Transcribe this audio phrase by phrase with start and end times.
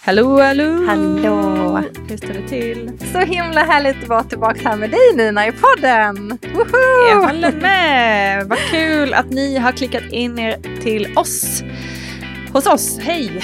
[0.00, 0.84] Hallå, hallå!
[0.86, 1.82] Hallå!
[2.08, 2.92] Hur står det till?
[3.12, 6.38] Så himla härligt att vara tillbaka här med dig Nina i podden!
[6.54, 7.08] Woho!
[7.10, 8.46] Jag håller med!
[8.46, 11.62] Vad kul att ni har klickat in er till oss.
[12.52, 13.42] Hos oss, hej!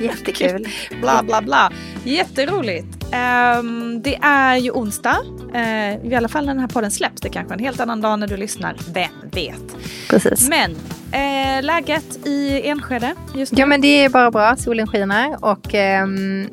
[0.00, 0.68] Jättekul.
[1.00, 1.72] bla bla bla.
[2.04, 3.04] Jätteroligt.
[3.04, 5.16] Um, det är ju onsdag.
[5.54, 7.20] Uh, I alla fall när den här podden släpps.
[7.20, 8.76] Det är kanske en helt annan dag när du lyssnar.
[8.94, 9.76] Vem vet?
[10.10, 10.48] Precis.
[10.48, 10.76] Men
[11.14, 13.60] uh, läget i Enskede just nu?
[13.60, 14.56] Ja men det är bara bra.
[14.56, 15.74] Solen skiner och
[16.04, 16.48] um,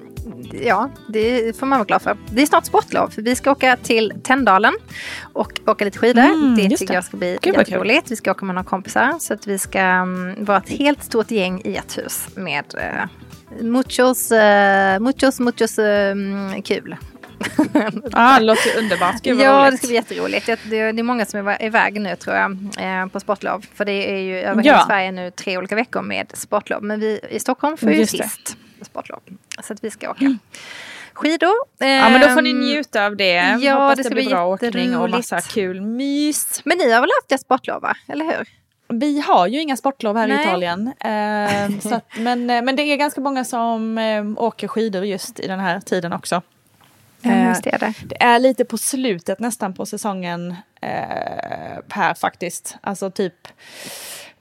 [0.53, 2.17] ja, det får man vara glad för.
[2.29, 4.73] Det är snart sportlov för vi ska åka till Tänndalen
[5.33, 6.21] och åka lite skidor.
[6.21, 6.93] Mm, det tycker det.
[6.93, 8.11] jag ska bli Gud, jätteroligt.
[8.11, 11.31] Vi ska åka med några kompisar så att vi ska um, vara ett helt stort
[11.31, 16.95] gäng i ett hus med uh, muchos, uh, muchos, muchos um, kul.
[18.13, 19.21] ah, det låter underbart.
[19.21, 19.71] Gud ja, roligt.
[19.71, 20.45] det ska bli jätteroligt.
[20.45, 23.65] Det, det, det är många som är iväg nu tror jag eh, på sportlov.
[23.75, 24.73] För det är ju över Ja.
[24.73, 26.83] hela Sverige nu tre olika veckor med sportlov.
[26.83, 28.07] Men vi i Stockholm får ju det.
[28.07, 29.19] sist sportlov.
[29.63, 30.37] Så att vi ska åka
[31.13, 31.53] skidor.
[31.79, 33.57] Ja men då får ni Ehm, njuta av det.
[33.61, 36.61] ja, Hoppas det det, ska blir bli bra åkning och massa kul mys.
[36.65, 37.95] Men ni har väl haft ett sportlov va?
[38.07, 38.47] Eller hur?
[38.93, 40.45] Vi har ju inga sportlov här i Nej.
[40.45, 40.93] Italien.
[40.99, 45.47] Eh, att, men, eh, men det är ganska många som eh, åker skidor just i
[45.47, 46.41] den här tiden också.
[47.23, 47.73] Ja, Eh, det.
[47.73, 47.93] är det.
[48.05, 52.75] Det är lite på slutet nästan på säsongen eh, här faktiskt.
[52.81, 53.47] Alltså typ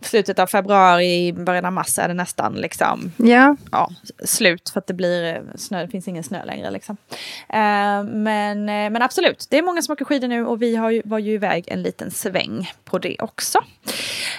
[0.00, 3.90] slutet av februari, början av mars är det nästan liksom Ja, ja,
[4.24, 6.96] slut för att det blir eh, snö, det finns ingen snö längre liksom.
[7.48, 10.90] Eh, men, eh, men absolut, det är många som åker skidor nu och vi har
[10.90, 13.58] ju, var ju iväg en liten sväng på det också.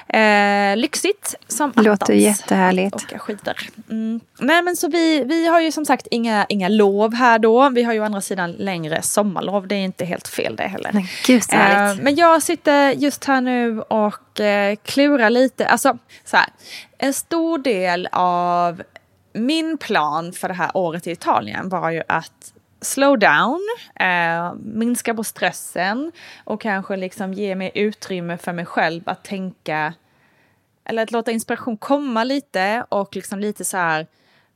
[0.07, 2.95] Eh, lyxigt som låter attans jättehärligt.
[2.95, 3.55] åka skidor.
[3.89, 4.19] Mm.
[4.39, 7.69] Nej men så vi, vi har ju som sagt inga, inga lov här då.
[7.69, 9.67] Vi har ju å andra sidan längre sommarlov.
[9.67, 10.91] Det är inte helt fel det heller.
[10.93, 11.43] Men gud.
[11.53, 15.67] Eh, men jag sitter just här nu och eh, klura lite.
[15.67, 16.49] Alltså så här.
[16.97, 18.83] En stor del av
[19.33, 23.61] min plan för det här året i Italien var ju att slow down,
[23.95, 26.11] eh, minska på stressen
[26.43, 29.93] och kanske liksom ge mig utrymme för mig själv att tänka
[30.83, 34.07] eller att låta inspiration komma lite och liksom lite så här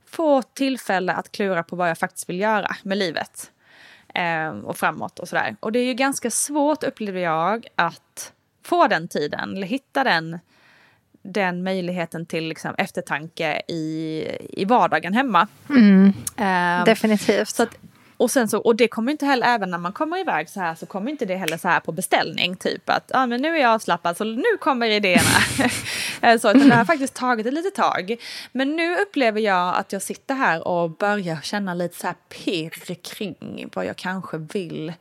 [0.06, 3.50] få tillfälle att klura på vad jag faktiskt vill göra med livet.
[4.14, 5.56] Eh, och framåt och sådär.
[5.60, 8.32] Och det är ju ganska svårt upplever jag att
[8.66, 10.38] få den tiden eller hitta den,
[11.22, 15.48] den möjligheten till liksom, eftertanke i, i vardagen hemma.
[15.70, 17.48] Mm, Eh, definitivt.
[17.48, 17.76] så att,
[18.16, 20.74] och, sen så, och det kommer inte heller, även när man kommer iväg så här,
[20.74, 22.56] så kommer inte det heller så här på beställning.
[22.56, 25.68] Typ att ah, men nu är jag avslappnad så nu kommer idéerna.
[26.40, 28.16] Så, utan det har faktiskt tagit ett litet tag.
[28.52, 32.94] Men nu upplever jag att jag sitter här och börjar känna lite så här pirr
[32.94, 34.92] kring vad jag kanske vill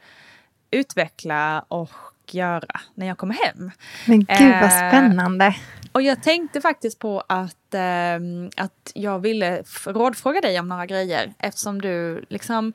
[0.72, 1.92] utveckla och
[2.34, 3.72] göra när jag kommer hem.
[4.06, 4.28] Men gud
[4.62, 5.56] vad eh, spännande.
[5.92, 11.34] Och jag tänkte faktiskt på att, ehm, att jag ville rådfråga dig om några grejer
[11.40, 12.74] eftersom du liksom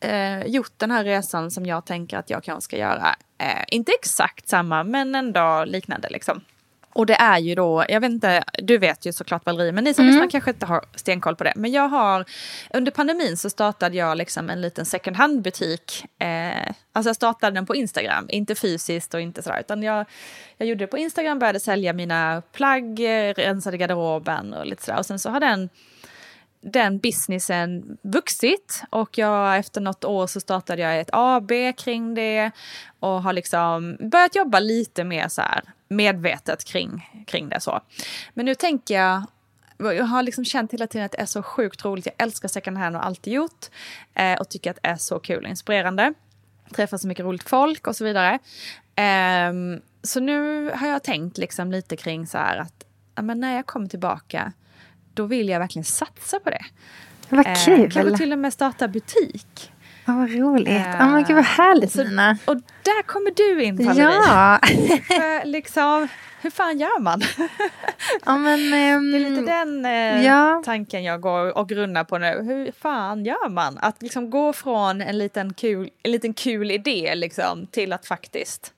[0.00, 3.16] eh, gjort den här resan som jag tänker att jag kanske ska göra.
[3.38, 6.40] Eh, inte exakt samma men ändå liknande liksom.
[6.92, 9.94] Och det är ju då, jag vet inte, du vet ju såklart Valerie, men ni
[9.94, 11.52] som lyssnar kanske inte har stenkoll på det.
[11.56, 12.24] Men jag har,
[12.70, 16.04] under pandemin så startade jag liksom en liten second hand butik.
[16.18, 20.06] Eh, alltså jag startade den på Instagram, inte fysiskt och inte sådär, utan jag,
[20.56, 24.98] jag gjorde det på Instagram, började sälja mina plagg, eh, rensade garderoben och lite sådär.
[24.98, 25.68] Och sen så har den
[26.62, 32.50] den businessen vuxit och jag efter något år så startade jag ett AB kring det
[33.00, 37.80] och har liksom börjat jobba lite mer så här medvetet kring, kring det så.
[38.34, 39.22] Men nu tänker jag
[39.78, 42.06] jag har liksom känt hela tiden att det är så sjukt roligt.
[42.06, 43.66] Jag älskar second hand och alltid gjort.
[44.14, 46.14] Eh, och tycker att det är så kul och inspirerande.
[46.74, 48.38] Träffar så mycket roligt folk och så vidare.
[48.94, 49.52] Eh,
[50.02, 52.84] så nu har jag tänkt liksom lite kring så här att
[53.22, 54.52] men när jag kommer tillbaka
[55.14, 56.64] då vill jag verkligen satsa på det.
[57.28, 57.92] Vad Eh, kul.
[57.92, 59.72] kanske till och med starta butik.
[60.04, 60.68] Ja, vad roligt.
[60.68, 62.38] Eh, Ja, men gud vad härligt så- Nina.
[62.44, 64.04] Och där kommer du in Valerie.
[64.26, 64.58] Ja.
[65.06, 66.08] För liksom,
[66.40, 67.22] hur fan gör man?
[68.24, 68.72] ja, men...
[68.74, 70.62] ehm, Det är lite den eh, ja.
[70.64, 72.42] tanken jag går och grunnar på nu.
[72.42, 73.78] Hur fan gör man?
[73.78, 78.72] Att liksom gå från en liten kul, en liten kul idé liksom, till att faktiskt...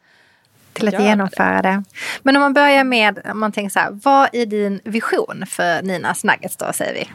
[0.74, 1.82] till att genomföra det.
[2.22, 5.82] Men om man börjar med, om man tänker så här, vad är din vision för
[5.82, 7.10] Ninas Nuggets då, säger vi?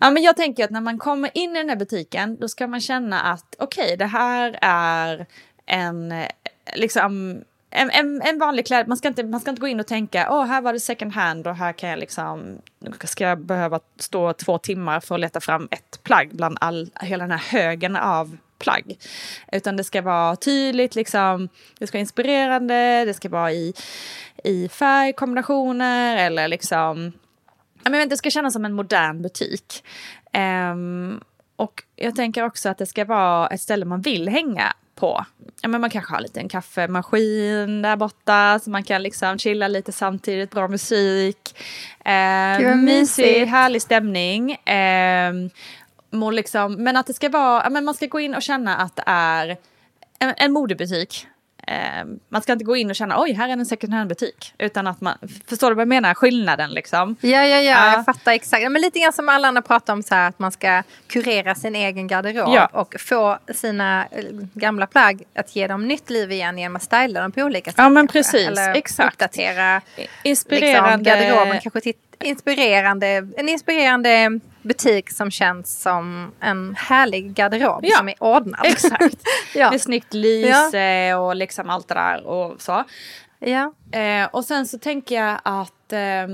[0.00, 2.66] Ja, men jag tänker att när man kommer in i den här butiken då ska
[2.66, 5.26] man känna att okej, det här är
[5.66, 6.14] en,
[6.74, 8.88] liksom, en, en, en vanlig kläd.
[8.88, 11.12] Man ska, inte, man ska inte gå in och tänka, åh, här var det second
[11.12, 12.58] hand och här kan jag liksom,
[13.04, 17.24] ska jag behöva stå två timmar för att leta fram ett plagg bland all, hela
[17.24, 18.98] den här högen av plagg.
[19.52, 21.48] Utan det ska vara tydligt, liksom,
[21.78, 23.74] det ska vara inspirerande, det ska vara i,
[24.44, 27.12] i färgkombinationer eller liksom
[27.84, 29.84] ja, men det ska kännas som en modern butik.
[30.72, 31.20] Um,
[31.56, 35.24] och jag tänker också att det ska vara ett ställe man vill hänga på.
[35.62, 39.68] Ja, men man kanske har lite en kaffemaskin där borta så man kan liksom chilla
[39.68, 41.58] lite samtidigt, bra musik.
[42.04, 44.52] Eh, mysig, härlig stämning.
[44.52, 45.32] Eh,
[46.32, 49.04] liksom, men att det ska vara, men man ska gå in och känna att det
[49.06, 49.56] är
[50.18, 51.26] en, en modebutik.
[51.66, 54.54] Eh, man ska inte gå in och känna oj, här är en second hand-butik.
[54.58, 56.14] Utan att man, förstår du vad jag menar?
[56.14, 57.16] Skillnaden liksom.
[57.20, 58.70] Ja, ja, ja, uh, jag fattar exakt.
[58.70, 61.76] Men lite grann som alla andra pratar om så här att man ska kurera sin
[61.76, 62.54] egen garderob.
[62.54, 62.66] Ja.
[62.72, 64.24] Och få sina eh,
[64.54, 67.78] gamla plagg att ge dem nytt liv igen genom att styla dem på olika sätt.
[67.78, 68.48] Ja, men precis.
[68.48, 69.14] Eller exakt.
[69.14, 69.80] uppdatera
[70.22, 70.96] Inspirerande.
[70.96, 71.60] Liksom, garderoben.
[71.60, 78.14] Kanske titta inspirerande, en inspirerande butik som känns som en härlig garderob ja, som är
[78.22, 78.60] ordnad.
[78.66, 79.22] Exakt.
[79.54, 79.70] ja.
[79.70, 81.16] Med snyggt lyse ja.
[81.16, 82.84] och liksom allt det där och så.
[83.38, 83.72] Ja.
[83.92, 86.26] Eh, och sen så tänker jag att eh,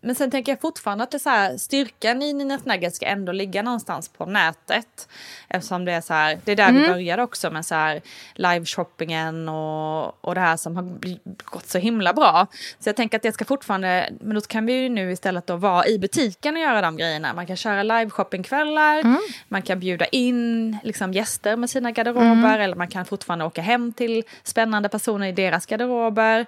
[0.00, 3.32] men sen tänker jag fortfarande att det så här, styrkan i Nina Nuggets ska ändå
[3.32, 5.08] ligga någonstans på nätet.
[5.48, 6.82] Eftersom det är så här, det är där mm.
[6.82, 8.00] vi började också med så här
[8.34, 10.98] live-shoppingen och, och det här som har
[11.44, 12.46] gått så himla bra.
[12.78, 15.56] Så jag tänker att det ska fortfarande, men då kan vi ju nu istället då
[15.56, 17.34] vara i butiken och göra de grejerna.
[17.34, 19.18] Man kan köra live-shoppingkvällar, mm.
[19.48, 22.60] man kan bjuda in liksom, gäster med sina garderober mm.
[22.60, 26.46] eller man kan fortfarande åka hem till spännande personer i deras garderober.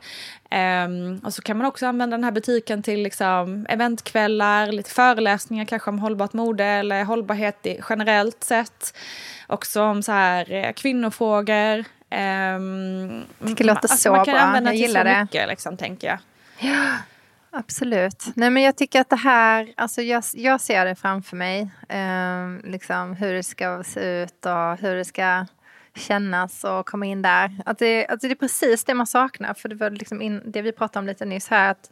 [0.52, 5.64] Um, och så kan man också använda den här butiken till liksom, eventkvällar, lite föreläsningar
[5.64, 8.96] kanske om hållbart mode eller hållbarhet i, generellt sett.
[9.46, 11.78] Också om så här, eh, kvinnofrågor.
[11.78, 14.42] Um, det låter alltså, så man kan bra.
[14.42, 15.20] Använda jag gillar det.
[15.22, 16.18] Mycket, liksom, tänker jag.
[16.58, 16.86] Ja,
[17.50, 18.24] absolut.
[18.34, 21.60] Nej, men jag tycker att det här, alltså jag, jag ser det framför mig.
[21.88, 25.46] Um, liksom hur det ska se ut och hur det ska
[25.96, 27.56] kännas och komma in där.
[27.66, 29.54] Att det, att det är precis det man saknar.
[29.54, 31.70] För det var liksom in, det vi pratade om lite nyss här.
[31.70, 31.90] Att,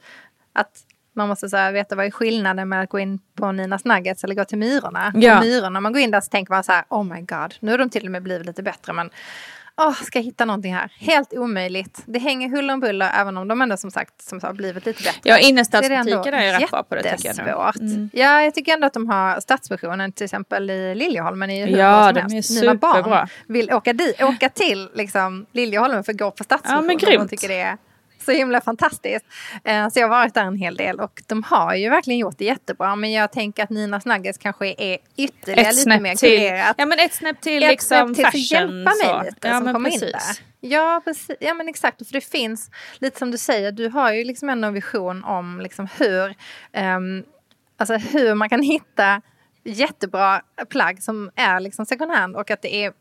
[0.52, 3.84] att man måste så här, veta vad är skillnaden med att gå in på Ninas
[3.84, 5.12] Nuggets eller gå till Myrorna.
[5.14, 5.40] Ja.
[5.40, 7.70] Myrorna, när man går in där så tänker man så här, oh my god, nu
[7.70, 8.92] har de till och med blivit lite bättre.
[8.92, 9.10] Men
[9.88, 10.92] oh, ska jag hitta någonting här?
[10.98, 12.02] Helt omöjligt.
[12.06, 15.02] Det hänger huller om buller även om de ändå som sagt som har blivit lite
[15.02, 15.20] bättre.
[15.22, 17.76] Ja, innerstadsbutiker är, är rätt bra på det tycker jag.
[17.80, 18.10] Mm.
[18.12, 21.50] Ja, jag tycker ändå att de har stadsversionen till exempel i Liljeholmen.
[21.50, 22.94] I ja, de är superbra.
[22.94, 26.82] Mina barn vill åka, dit, åka till liksom, Liljeholmen för att gå på stadsversionen.
[26.82, 27.30] Ja, men grymt.
[27.30, 27.76] De tycker det är
[28.30, 29.26] så himla fantastiskt.
[29.64, 32.38] Eh, så jag har varit där en hel del och de har ju verkligen gjort
[32.38, 32.96] det jättebra.
[32.96, 36.74] Men jag tänker att Ninas Nuggets kanske är ytterligare ett lite mer kurerat.
[36.78, 38.68] Ja men ett snäpp till ett liksom snäpp till fashion.
[38.68, 40.20] hjälpa mig lite ja, som kommer in där.
[40.60, 41.36] Ja, precis.
[41.40, 44.68] ja men exakt, för det finns lite som du säger, du har ju liksom ändå
[44.68, 46.34] en vision om liksom hur,
[46.96, 47.24] um,
[47.76, 49.22] alltså hur man kan hitta
[49.64, 52.92] jättebra plagg som är liksom second hand och att det är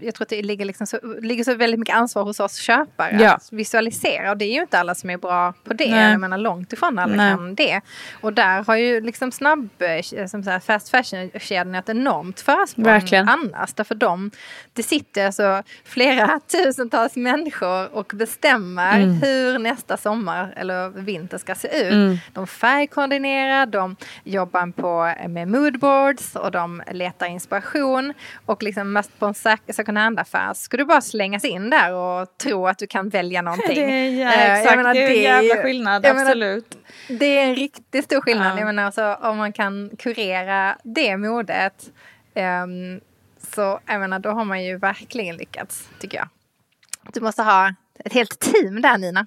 [0.00, 3.18] jag tror att det ligger, liksom så, ligger så väldigt mycket ansvar hos oss köpare
[3.20, 3.34] ja.
[3.34, 4.30] att visualisera.
[4.30, 5.90] Och det är ju inte alla som är bra på det.
[5.90, 6.10] Nej.
[6.10, 7.34] Jag menar långt ifrån alla Nej.
[7.34, 7.80] kan det.
[8.20, 12.84] Och där har ju liksom snabb, eh, som så här, fast fashion-kedjan ett enormt försprång
[12.84, 13.28] Verkligen.
[13.28, 13.74] annars.
[13.74, 14.30] Därför de,
[14.72, 19.22] det sitter alltså flera tusentals människor och bestämmer mm.
[19.22, 21.92] hur nästa sommar eller vinter ska se ut.
[21.92, 22.18] Mm.
[22.32, 28.14] De färgkoordinerar, de jobbar på med moodboards och de letar inspiration.
[28.46, 29.34] Och liksom mest på en
[29.72, 33.76] second hand-affär ska du bara slängas in där och tro att du kan välja någonting.
[33.76, 36.78] Det är, ja, eh, exakt, menar, det är en jävla skillnad, absolut.
[37.08, 38.52] Menar, det är en riktigt stor skillnad.
[38.52, 38.58] Ja.
[38.58, 41.90] Jag menar, alltså, om man kan kurera det modet
[42.34, 43.00] um,
[43.54, 46.28] så jag menar, då har man ju verkligen lyckats, tycker jag.
[47.12, 47.74] Du måste ha
[48.04, 49.26] ett helt team där Nina.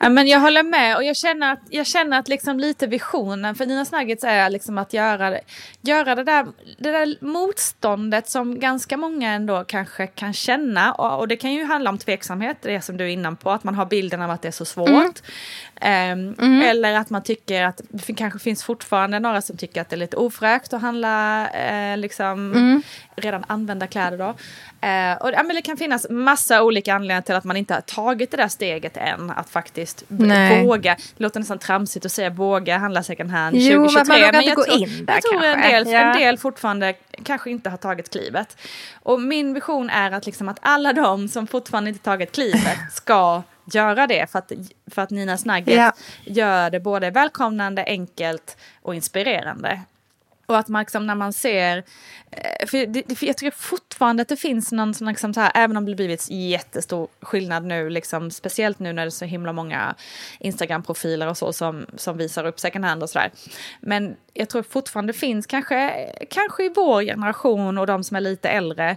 [0.00, 3.54] Ja, men jag håller med och jag känner att, jag känner att liksom lite visionen
[3.54, 5.38] för Nina Nuggets är liksom att göra,
[5.80, 6.46] göra det, där,
[6.78, 11.64] det där motståndet som ganska många ändå kanske kan känna och, och det kan ju
[11.64, 14.42] handla om tveksamhet, det som du är inne på, att man har bilden av att
[14.42, 14.88] det är så svårt.
[15.80, 16.28] Mm.
[16.28, 16.62] Um, mm.
[16.62, 19.98] Eller att man tycker att det kanske finns fortfarande några som tycker att det är
[19.98, 22.82] lite ofräscht att handla eh, liksom mm.
[23.16, 24.24] redan använda kläder då.
[24.24, 28.30] Uh, och, ja, det kan finnas massa olika anledningar till att man inte har tagit
[28.30, 29.30] det där steget än.
[29.30, 30.66] Att faktiskt Nej.
[30.66, 30.96] våga.
[31.16, 34.04] Det låter nästan tramsigt att säga våga handla second hand jo, 2023.
[34.08, 35.98] Men man vågar inte gå tror, in där Jag tror en del, ja.
[35.98, 38.56] en del fortfarande kanske inte har tagit klivet.
[39.02, 43.42] Och min vision är att, liksom att alla de som fortfarande inte tagit klivet ska
[43.72, 44.52] göra det för att,
[44.90, 45.94] för att Nina Snagget yeah.
[46.24, 49.80] gör det både välkomnande, enkelt och inspirerande.
[50.48, 51.84] Och att man liksom när man ser,
[52.30, 55.52] eh, för, det, för jag tycker fortfarande att det finns någon sån liksom så här,
[55.54, 59.52] även om det blivit jättestor skillnad nu, liksom, speciellt nu när det är så himla
[59.52, 59.94] många
[60.40, 63.30] Instagram-profiler och så som, som visar upp second hand och sådär.
[63.80, 68.48] Men jag tror fortfarande finns kanske, kanske i vår generation och de som är lite
[68.48, 68.96] äldre,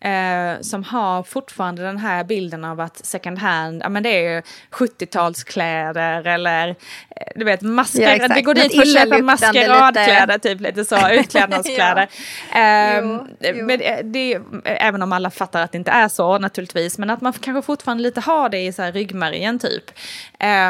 [0.00, 4.34] eh, som har fortfarande den här bilden av att second hand, ja men det är
[4.34, 6.74] ju 70-talskläder eller eh,
[7.36, 12.08] du vet masker, ja, vi går dit för att köpa maskeradkläder, typ lite så, utklädnadskläder.
[12.52, 12.58] ja.
[12.58, 13.04] eh,
[13.54, 17.20] Men eh, det, även om alla fattar att det inte är så naturligtvis, men att
[17.20, 19.90] man kanske fortfarande lite har det i så här ryggmärgen typ.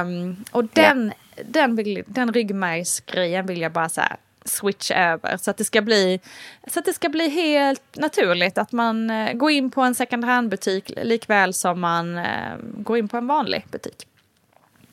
[0.02, 1.42] Um, och den, ja.
[1.44, 4.02] den, den, den ryggmärgsgrejen vill jag bara så
[4.50, 6.20] switch över så att det ska bli
[6.66, 10.24] så att det ska bli helt naturligt att man eh, går in på en second
[10.24, 12.24] hand-butik likväl som man eh,
[12.60, 14.06] går in på en vanlig butik.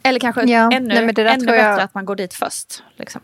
[0.04, 1.80] Eller kanske ja, ännu, nej, ännu bättre jag...
[1.80, 2.84] att man går dit först.
[2.96, 3.22] Liksom.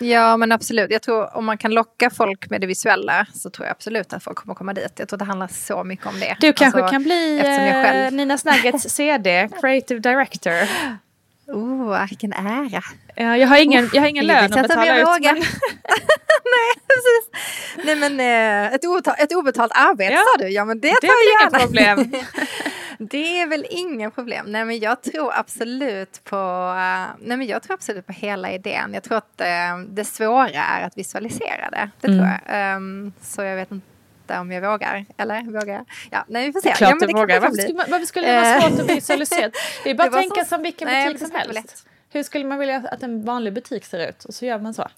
[0.00, 0.90] Ja men absolut.
[0.90, 4.24] Jag tror om man kan locka folk med det visuella så tror jag absolut att
[4.24, 4.92] folk kommer komma dit.
[4.96, 6.36] Jag tror det handlar så mycket om det.
[6.40, 8.14] Du kanske alltså, kan bli själv...
[8.14, 10.68] Nina Snaggets CD, Creative Director.
[11.46, 12.82] Oh, vilken ära.
[13.14, 15.22] Ja, jag har ingen, jag har ingen lön att betala ut.
[15.22, 15.34] Men...
[16.44, 17.44] Nej, precis.
[17.84, 20.24] Nej, men eh, ett, obetalt, ett obetalt arbete ja.
[20.36, 20.48] sa du.
[20.48, 21.58] Ja, men det, det tar jag gärna.
[21.58, 22.12] problem.
[22.98, 24.46] det är väl inga problem.
[24.48, 28.94] Nej, men jag tror absolut på, uh, nej, men jag tror absolut på hela idén.
[28.94, 31.90] Jag tror att uh, det svåra är att visualisera det.
[32.00, 32.18] Det mm.
[32.18, 32.76] tror jag.
[32.76, 33.91] Um, så jag vet inte
[34.30, 35.04] om jag vågar.
[35.16, 35.84] Eller vågar jag?
[36.10, 36.68] Ja, nej, vi får se.
[36.68, 37.40] Det är klart ja, du vågar.
[37.40, 39.50] Varför skulle, varför skulle det vara svårt att visualisera?
[39.84, 40.48] Det är bara att tänka så...
[40.48, 41.86] som vilken butik nej, som helst.
[42.10, 44.24] Hur skulle man vilja att en vanlig butik ser ut?
[44.24, 44.88] Och så gör man så.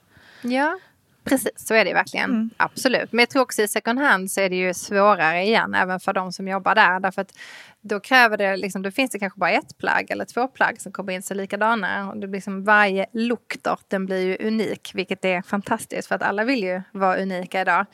[0.42, 0.78] Ja,
[1.24, 2.30] Precis, så är det verkligen.
[2.30, 2.50] Mm.
[2.56, 3.12] Absolut.
[3.12, 6.12] Men jag tror också i second hand så är det ju svårare igen, även för
[6.12, 7.00] de som jobbar där.
[7.00, 7.38] Därför att
[7.80, 10.92] då kräver det, liksom, då finns det kanske bara ett plagg eller två plagg som
[10.92, 12.10] kommer in sig likadana.
[12.10, 13.06] Och det blir liksom, varje
[13.62, 17.60] då, den blir ju unik, vilket är fantastiskt för att alla vill ju vara unika
[17.60, 17.86] idag.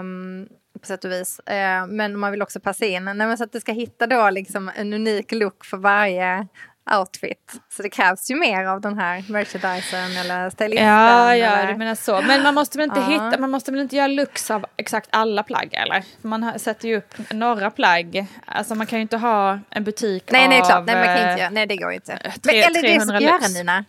[0.00, 0.48] Um,
[0.80, 1.40] på sätt och vis.
[1.50, 3.04] Uh, men man vill också passa in.
[3.04, 6.46] Nej, så att du ska hitta då liksom en unik look för varje
[6.90, 7.52] outfit.
[7.68, 10.86] Så det krävs ju mer av den här merchandisen eller stylisten.
[10.86, 11.72] Ja, ja eller...
[11.72, 12.22] du menar så.
[12.22, 13.06] Men man måste väl inte ja.
[13.06, 16.04] hitta, man måste väl inte göra looks av exakt alla plagg eller?
[16.22, 18.26] Man sätter ju upp några plagg.
[18.46, 20.50] Alltså man kan ju inte ha en butik nej, av...
[20.50, 20.86] Nej, klart.
[20.86, 21.50] Nej, man kan inte göra.
[21.50, 22.18] Nej, det går inte.
[22.18, 23.84] Tre, Men, eller det ska göra Nina.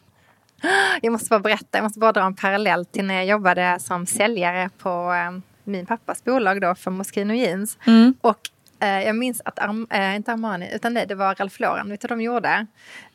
[1.02, 4.06] Jag måste bara berätta, jag måste bara dra en parallell till när jag jobbade som
[4.06, 7.78] säljare på um, min pappas bolag då för Moschino Jeans.
[7.86, 8.14] Mm.
[8.22, 8.53] Och Eh,
[8.88, 11.90] jag minns att, Arm, äh, inte Armani, utan nej, det var Ralph Lauren.
[11.90, 12.68] Vet du vad de gjorde?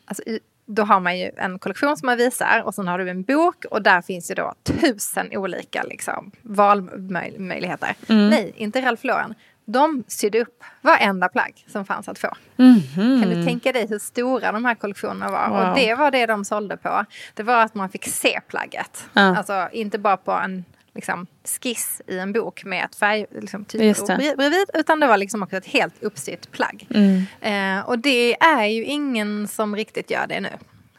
[0.05, 0.23] Alltså,
[0.67, 3.65] då har man ju en kollektion som man visar och sen har du en bok
[3.65, 7.95] och där finns ju då tusen olika liksom, valmöjligheter.
[8.09, 8.31] Mm.
[8.31, 9.35] Nej, inte Ralph Lauren.
[9.65, 12.29] De sydde upp varenda plagg som fanns att få.
[12.57, 13.23] Mm -hmm.
[13.23, 15.49] Kan du tänka dig hur stora de här kollektionerna var?
[15.49, 15.69] Wow.
[15.69, 17.05] Och det var det de sålde på.
[17.35, 19.09] Det var att man fick se plagget.
[19.13, 19.37] Ja.
[19.37, 24.07] Alltså inte bara på en liksom, skiss i en bok med ett färg liksom, typ
[24.37, 24.71] bredvid.
[24.75, 26.87] Utan det var liksom också ett helt uppsytt plagg.
[26.95, 27.23] Mm.
[27.41, 30.51] Eh, och det är ju ingen som riktigt gör det nu.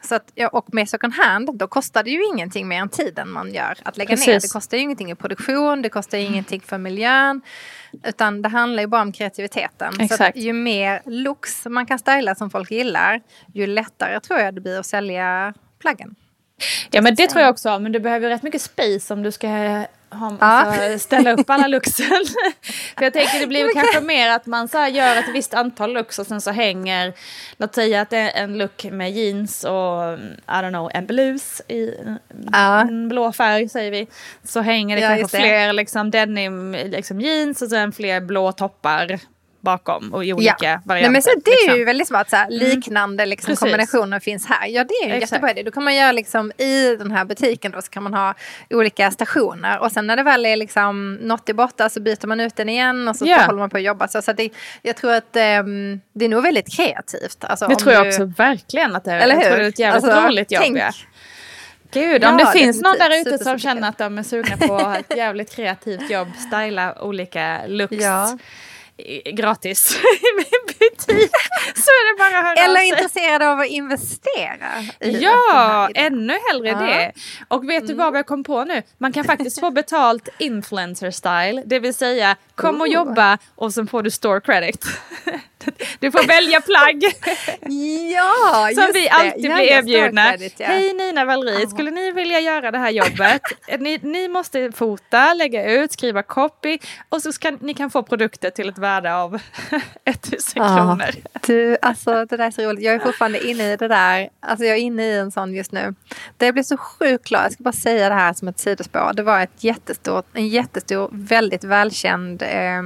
[0.02, 3.54] Så att, och med second hand, då kostar det ju ingenting mer än tiden man
[3.54, 4.26] gör att lägga Precis.
[4.26, 4.40] ner.
[4.40, 6.32] Det kostar ju ingenting i produktion, det kostar mm.
[6.32, 7.40] ingenting för miljön.
[8.04, 10.00] Utan det handlar ju bara om kreativiteten.
[10.00, 10.36] Exakt.
[10.36, 13.20] Så ju mer looks man kan styla som folk gillar,
[13.54, 16.14] ju lättare tror jag det blir att sälja plaggen.
[16.90, 19.48] Ja men det tror jag också, men du behöver rätt mycket space om du ska
[20.10, 22.06] ha, alltså, ställa upp alla luxen.
[22.96, 23.82] För jag tänker det blir okay.
[23.82, 27.12] kanske mer att man så gör ett visst antal lux och sen så hänger,
[27.56, 31.62] låt säga att det är en look med jeans och I don't know, en blus
[31.68, 31.94] i
[32.52, 32.80] ja.
[32.80, 34.06] en blå färg säger vi.
[34.44, 39.20] Så hänger det ja, kanske fler liksom denim liksom jeans och sen fler blå toppar
[39.60, 40.80] bakom och i olika ja.
[40.84, 41.10] varianter.
[41.10, 41.78] Nej, men så det är liksom.
[41.78, 42.58] ju väldigt smart, så här, mm.
[42.58, 44.66] liknande liksom, kombinationer finns här.
[44.66, 45.62] Ja det är ju en jättebra idé.
[45.62, 48.34] Då kan man göra liksom i den här butiken då så kan man ha
[48.70, 52.40] olika stationer och sen när det väl är liksom något är borta så byter man
[52.40, 53.38] ut den igen och så ja.
[53.46, 54.08] håller man på att jobba.
[54.08, 54.50] Så, så det,
[54.82, 57.44] jag tror att um, det är nog väldigt kreativt.
[57.44, 58.08] Alltså, det tror jag du...
[58.08, 59.18] också verkligen att det är.
[59.18, 59.42] Eller hur?
[59.42, 60.62] Jag tror det är ett jävligt alltså, roligt jobb.
[60.62, 60.92] Tänk, ja.
[61.92, 64.94] Gud, om det, det finns någon där ute som känner att de är sugna på
[64.98, 67.96] ett jävligt kreativt jobb, styla olika looks.
[67.96, 68.38] Ja
[69.32, 71.30] gratis i min butik.
[71.74, 74.68] Så är det bara att höra Eller intresserade av att investera.
[74.98, 76.80] ja, ännu hellre ja.
[76.80, 77.12] det.
[77.48, 77.86] Och vet mm.
[77.86, 78.82] du vad jag kom på nu?
[78.98, 81.62] Man kan faktiskt få betalt influencer style.
[81.66, 84.84] Det vill säga, kom och jobba och så får du store credit.
[85.98, 87.02] Du får välja plagg.
[88.12, 90.30] ja, Som vi alltid ja, blir erbjudna.
[90.30, 90.66] Credit, ja.
[90.66, 93.42] Hej Nina Wallri, skulle ni vilja göra det här jobbet?
[93.78, 98.50] ni, ni måste fota, lägga ut, skriva copy och så ska ni kan få produkter
[98.50, 99.40] till ett värde av
[100.04, 101.10] 1000 ah, kronor.
[101.46, 102.84] Du, alltså det där är så roligt.
[102.84, 104.28] Jag är fortfarande inne i det där.
[104.40, 105.94] Alltså jag är inne i en sån just nu.
[106.36, 107.44] Det blir så sjukt glad.
[107.44, 109.12] Jag ska bara säga det här som ett sidospår.
[109.14, 112.82] Det var ett jättestort, en jättestor, väldigt välkänd eh,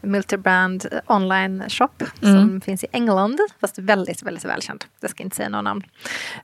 [0.00, 1.88] multibrand online shop
[2.22, 2.34] mm.
[2.34, 4.84] som finns i England, fast väldigt, väldigt välkänd.
[5.00, 5.82] Jag ska inte säga några namn.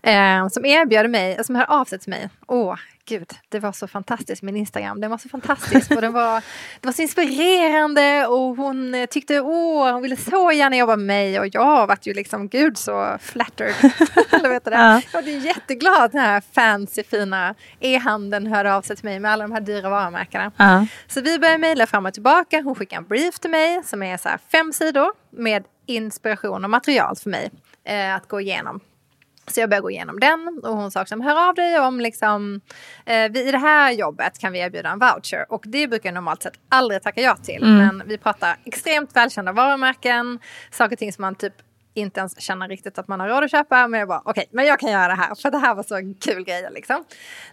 [0.02, 2.28] Eh, som erbjöd mig, som hör av sig till mig.
[2.46, 5.00] Åh, gud, det var så fantastiskt, min Instagram.
[5.00, 6.34] Den var så fantastisk och den var,
[6.80, 11.06] det var så inspirerande och hon eh, tyckte, åh, hon ville så gärna jobba med
[11.06, 13.74] mig och jag vart ju liksom, gud så flattered.
[14.30, 14.76] Eller vet du det?
[14.76, 15.02] Ja.
[15.12, 19.44] Jag var jätteglad den här fancy fina e-handeln hörde av sig till mig med alla
[19.44, 20.52] de här dyra varumärkena.
[20.56, 20.86] Ja.
[21.06, 22.60] Så vi började mejla fram och tillbaka.
[22.60, 27.16] Hon skickade en brief till mig som är så fem sidor med inspiration och material
[27.16, 27.50] för mig
[27.84, 28.80] eh, att gå igenom.
[29.46, 32.60] Så jag började gå igenom den och hon sa också hör av dig om liksom
[33.06, 36.14] eh, vi, i det här jobbet kan vi erbjuda en voucher och det brukar jag
[36.14, 37.62] normalt sett aldrig tacka ja till.
[37.62, 37.76] Mm.
[37.76, 40.38] Men vi pratar extremt välkända varumärken,
[40.70, 41.54] saker och ting som man typ
[41.94, 43.88] inte ens känner riktigt att man har råd att köpa.
[43.88, 45.82] Men jag bara okej, okay, men jag kan göra det här för det här var
[45.82, 47.04] så en kul grej liksom.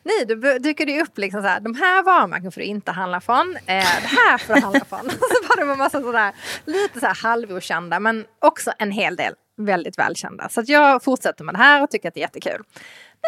[0.03, 3.21] Nej, då dyker det upp liksom så här, de här varumärken får du inte handla
[3.21, 3.57] från.
[3.65, 5.09] Eh, det här får du handla från.
[5.09, 6.33] så var det en massa sådär,
[6.65, 9.33] lite så här halvokända men också en hel del
[9.65, 10.49] väldigt välkända.
[10.49, 12.63] Så jag fortsätter med det här och tycker att det är jättekul.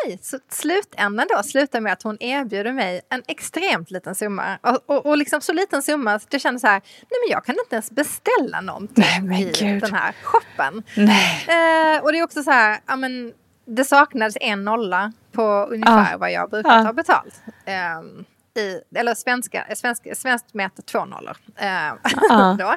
[0.05, 4.57] Nej, så slutändan då slutar med att hon erbjuder mig en extremt liten summa.
[4.61, 7.45] Och, och, och liksom så liten summa så jag känner så här, nej men jag
[7.45, 9.81] kan inte ens beställa någonting nej, i Gud.
[9.81, 10.83] den här shoppen.
[10.97, 11.45] Nej.
[11.47, 13.33] Eh, och det är också så här, ja men
[13.65, 16.17] det saknades en nolla på ungefär ah.
[16.17, 16.83] vad jag brukar ah.
[16.83, 17.41] ta betalt.
[17.99, 18.25] Um,
[18.57, 21.37] i, eller svenska, svenska, svenskt mäter två nollor.
[21.55, 21.93] Eh,
[22.31, 22.57] uh.
[22.57, 22.75] då.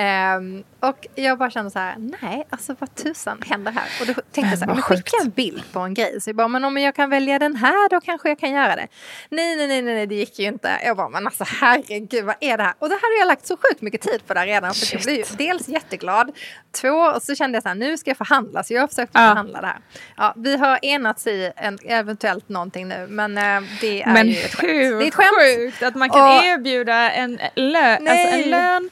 [0.00, 0.40] Eh,
[0.80, 3.84] och jag bara kände så här, nej, alltså vad tusan händer här?
[4.00, 6.20] Och då tänkte jag så här, men skicka en bild på en grej.
[6.20, 8.76] Så jag bara, men om jag kan välja den här då kanske jag kan göra
[8.76, 8.88] det.
[9.30, 10.80] Nej, nej, nej, nej, det gick ju inte.
[10.84, 12.74] Jag bara, men alltså herregud, vad är det här?
[12.78, 14.74] Och det hade jag lagt så sjukt mycket tid på där redan.
[14.74, 16.32] För jag blev dels jätteglad,
[16.80, 18.62] två, och så kände jag så här, nu ska jag förhandla.
[18.62, 19.28] Så jag försökte uh.
[19.28, 19.78] förhandla det här.
[20.16, 24.38] Ja, vi har enats i en, eventuellt någonting nu, men eh, det är men ju
[24.38, 28.90] ett skämt ett sjukt att man kan och, erbjuda en, lö alltså en lön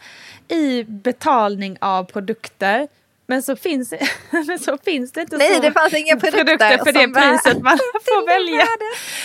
[0.49, 2.89] i betalning av produkter.
[3.27, 3.95] Men så finns,
[4.31, 7.63] men så finns det inte Nej, så det fanns inga produkter, produkter för det priset
[7.63, 8.67] man får välja.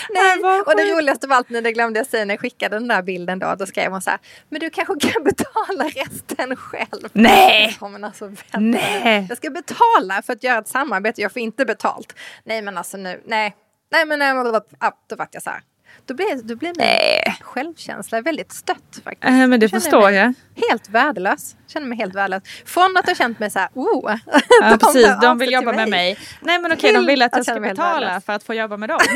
[0.09, 2.87] Nej, och det roligaste av allt, nu det glömde jag säga när jag skickade den
[2.87, 4.19] där bilden då, då skrev hon så här,
[4.49, 7.09] men du kanske kan betala resten själv.
[7.13, 7.77] Nej!
[7.81, 9.25] Ja, men alltså, nej!
[9.29, 12.15] Jag ska betala för att göra ett samarbete, jag får inte betalt.
[12.43, 13.55] Nej men alltså nu, nej.
[13.91, 14.33] Nej men nej,
[15.07, 15.61] då vart jag så här,
[16.05, 19.23] då blir, då blir min självkänsla väldigt stött faktiskt.
[19.23, 20.33] Äh, men det jag förstår jag.
[20.69, 21.55] Helt värdelös.
[21.67, 22.43] Känner mig helt värdelös.
[22.65, 24.15] Från att ha känt mig så här, oh.
[24.61, 26.17] Ja, precis, de vill jobba med mig.
[26.41, 28.99] Nej men okej, de vill att jag ska betala för att få jobba med dem.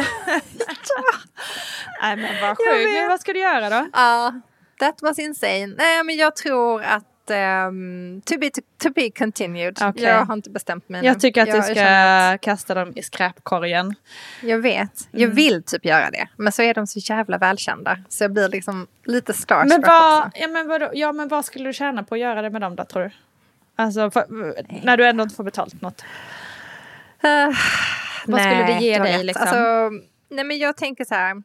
[2.01, 2.93] Nej men vad sjukt.
[2.93, 3.87] Men vad ska du göra då?
[3.93, 4.39] Ja, uh,
[4.79, 5.67] that was insane.
[5.67, 9.81] Nej men jag tror att um, to, be, to, to, be continued.
[9.81, 10.03] Okay.
[10.03, 12.41] Jag har inte bestämt mig Jag tycker att jag, du ska att...
[12.41, 13.95] kasta dem i skräpkorgen.
[14.41, 15.07] Jag vet.
[15.11, 15.35] Jag mm.
[15.35, 16.27] vill typ göra det.
[16.37, 17.97] Men så är de så jävla välkända.
[18.09, 20.39] Så jag blir liksom lite starstruck men vad, också.
[20.41, 22.75] Ja men, vadå, ja men vad skulle du tjäna på att göra det med dem
[22.75, 23.09] då tror du?
[23.75, 24.25] Alltså för,
[24.85, 26.01] när du ändå inte får betalt något.
[27.23, 27.57] Uh,
[28.25, 29.47] vad nej, skulle det ge dig liksom?
[29.47, 29.89] Alltså,
[30.29, 31.43] nej men jag tänker så här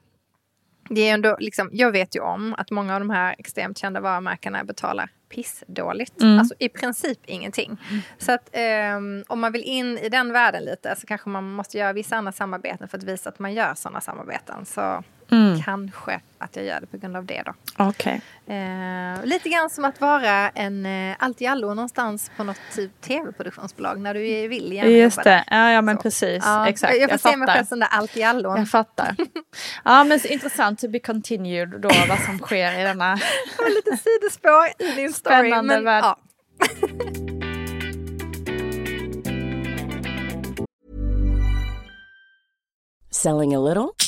[0.91, 4.01] det är ändå, liksom, jag vet ju om att många av de här extremt kända
[4.01, 6.23] varumärkena betalar pissdåligt.
[6.23, 6.39] Mm.
[6.39, 7.77] Alltså i princip ingenting.
[7.91, 8.03] Mm.
[8.19, 8.51] Så att
[8.97, 12.17] um, om man vill in i den världen lite så kanske man måste göra vissa
[12.17, 14.65] andra samarbeten för att visa att man gör sådana samarbeten.
[14.65, 15.63] Så mm.
[15.63, 17.85] kanske att jag gör det på grund av det då.
[17.85, 18.21] Okay.
[18.49, 23.01] Uh, lite grann som att vara en uh, allt i allo någonstans på något typ
[23.01, 26.03] tv-produktionsbolag när du vill gärna Just det, ja, ja men så.
[26.03, 26.43] precis.
[26.47, 26.97] Ja, Exakt.
[26.97, 28.57] Jag får jag se mig själv som där allt i allo.
[28.57, 29.17] Jag fattar.
[29.85, 33.15] ja men intressant to be continued då vad som sker i denna.
[33.57, 35.51] det var lite sidospår i din story.
[35.51, 36.05] Spännande men, värld.
[36.05, 36.19] Ja.
[43.11, 44.08] Selling a little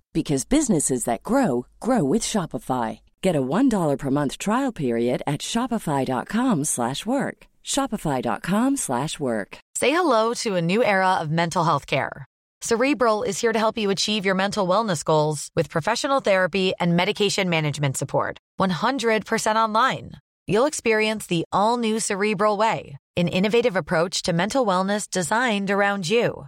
[0.13, 2.99] because businesses that grow grow with Shopify.
[3.21, 7.37] Get a $1 per month trial period at shopify.com/work.
[7.63, 9.57] shopify.com/work.
[9.81, 12.25] Say hello to a new era of mental health care.
[12.63, 16.95] Cerebral is here to help you achieve your mental wellness goals with professional therapy and
[16.95, 18.37] medication management support.
[18.57, 20.11] 100% online.
[20.45, 26.47] You'll experience the all-new Cerebral way, an innovative approach to mental wellness designed around you.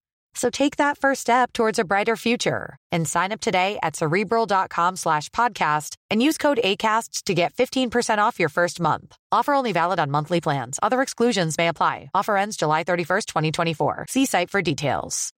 [0.33, 4.95] So take that first step towards a brighter future and sign up today at cerebral.com
[4.95, 9.15] slash podcast and use code ACasts to get 15% off your first month.
[9.31, 10.79] Offer only valid on monthly plans.
[10.81, 12.09] Other exclusions may apply.
[12.15, 14.05] Offer ends July 31st, 2024.
[14.09, 15.33] See site for details.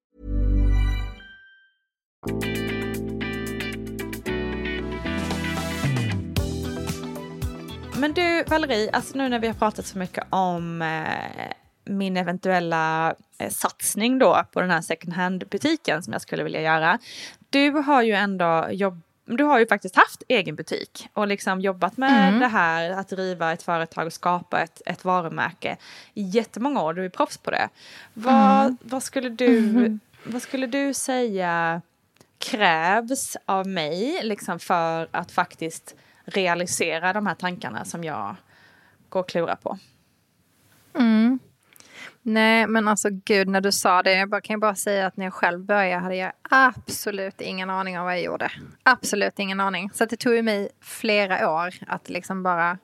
[7.99, 11.51] Men du Valerie, alltså nu när vi har pratat så mycket om eh,
[11.85, 13.15] min eventuella
[13.49, 16.99] satsning då på den här second hand-butiken som jag skulle vilja göra.
[17.49, 21.97] Du har ju ändå jobb, du har ju faktiskt haft egen butik och liksom jobbat
[21.97, 22.39] med mm.
[22.39, 25.77] det här att driva ett företag och skapa ett, ett varumärke
[26.13, 26.93] i jättemånga år.
[26.93, 27.69] Du är proffs på det.
[28.13, 28.77] Vad, mm.
[28.81, 29.99] vad, skulle, du, mm.
[30.23, 31.81] vad skulle du säga
[32.37, 38.35] krävs av mig liksom för att faktiskt realisera de här tankarna som jag
[39.09, 39.77] går och klurar på?
[42.25, 45.17] Nej, men alltså gud, när du sa det, jag bara, kan jag bara säga att
[45.17, 48.51] när jag själv började hade jag absolut ingen aning om vad jag gjorde.
[48.83, 49.89] Absolut ingen aning.
[49.93, 52.77] Så det tog ju mig flera år att liksom bara,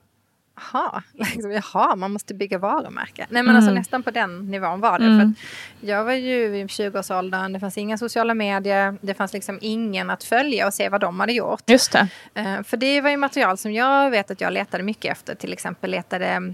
[0.56, 3.26] jaha, liksom, jaha, man måste bygga varumärke.
[3.30, 3.78] Nej, men alltså mm.
[3.78, 5.06] alltså nästan på den nivån var det.
[5.06, 5.36] Mm.
[5.80, 10.10] För jag var ju i 20-årsåldern, det fanns inga sociala medier, det fanns liksom ingen
[10.10, 11.70] att följa och se vad de hade gjort.
[11.70, 12.08] Just det.
[12.40, 15.54] Uh, för det var ju material som jag vet att jag letade mycket efter, till
[15.54, 16.54] exempel letade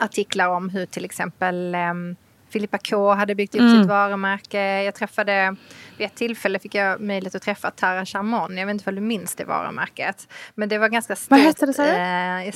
[0.00, 2.16] artiklar om hur till exempel um,
[2.50, 3.78] Filippa K hade byggt upp mm.
[3.78, 4.82] sitt varumärke.
[4.82, 5.56] Jag träffade,
[5.96, 8.56] vid ett tillfälle fick jag möjlighet att träffa Tara Charmon.
[8.58, 10.28] Jag vet inte om du minns det varumärket.
[10.54, 11.30] Men det var ganska stort.
[11.30, 12.54] Vad hette det eh,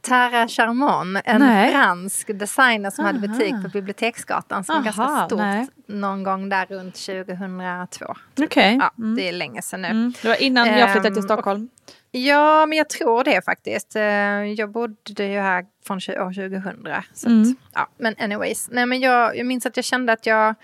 [0.00, 1.72] Tara Charmon, en nej.
[1.72, 3.14] fransk designer som Aha.
[3.14, 5.66] hade butik på Biblioteksgatan som var ganska stort nej.
[5.86, 8.06] någon gång där runt 2002.
[8.32, 8.46] Okej.
[8.46, 8.74] Okay.
[8.74, 9.16] Ja, mm.
[9.16, 9.88] Det är länge sedan nu.
[9.88, 10.12] Mm.
[10.22, 11.68] Det var innan jag flyttade till ehm, Stockholm.
[11.74, 13.96] Och, Ja, men jag tror det faktiskt.
[13.96, 14.02] Eh,
[14.44, 17.02] jag bodde ju här från år 2000.
[17.14, 17.42] Så mm.
[17.42, 18.68] att, ja, men anyways.
[18.70, 20.54] Nej, men jag, jag minns att jag kände att jag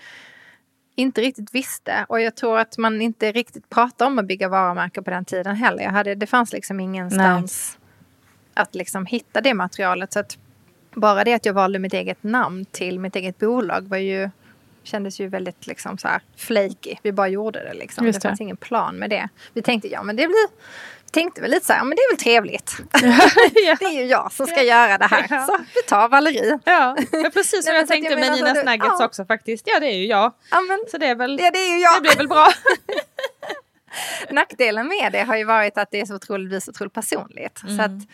[0.95, 2.05] inte riktigt visste.
[2.09, 5.55] Och jag tror att man inte riktigt pratade om att bygga varumärken på den tiden
[5.55, 5.83] heller.
[5.83, 8.63] Jag hade, det fanns liksom ingenstans Nej.
[8.63, 10.13] att liksom hitta det materialet.
[10.13, 10.37] Så att
[10.93, 14.29] bara det att jag valde mitt eget namn till mitt eget bolag var ju
[14.85, 16.95] kändes ju väldigt liksom så här flaky.
[17.03, 18.05] Vi bara gjorde det liksom.
[18.05, 18.11] Det.
[18.11, 19.29] det fanns ingen plan med det.
[19.53, 20.47] Vi tänkte ja men det blir
[21.15, 22.77] tänkte väl lite så här, men det är väl trevligt.
[23.67, 23.75] ja.
[23.79, 25.25] Det är ju jag som ska göra det här.
[25.29, 25.45] Ja.
[25.45, 26.59] Så vi tar Valerie.
[26.65, 29.05] Ja, men precis som jag tänkte jag med Nina Nuggets ja.
[29.05, 29.63] också faktiskt.
[29.67, 30.33] Ja, det är ju jag.
[30.51, 31.95] Ja, men, så det är väl, ja, det, är ju jag.
[31.95, 32.47] det blir väl bra.
[34.29, 37.63] Nackdelen med det har ju varit att det är så otroligt, så otroligt personligt.
[37.63, 37.77] Mm.
[37.77, 38.09] Så att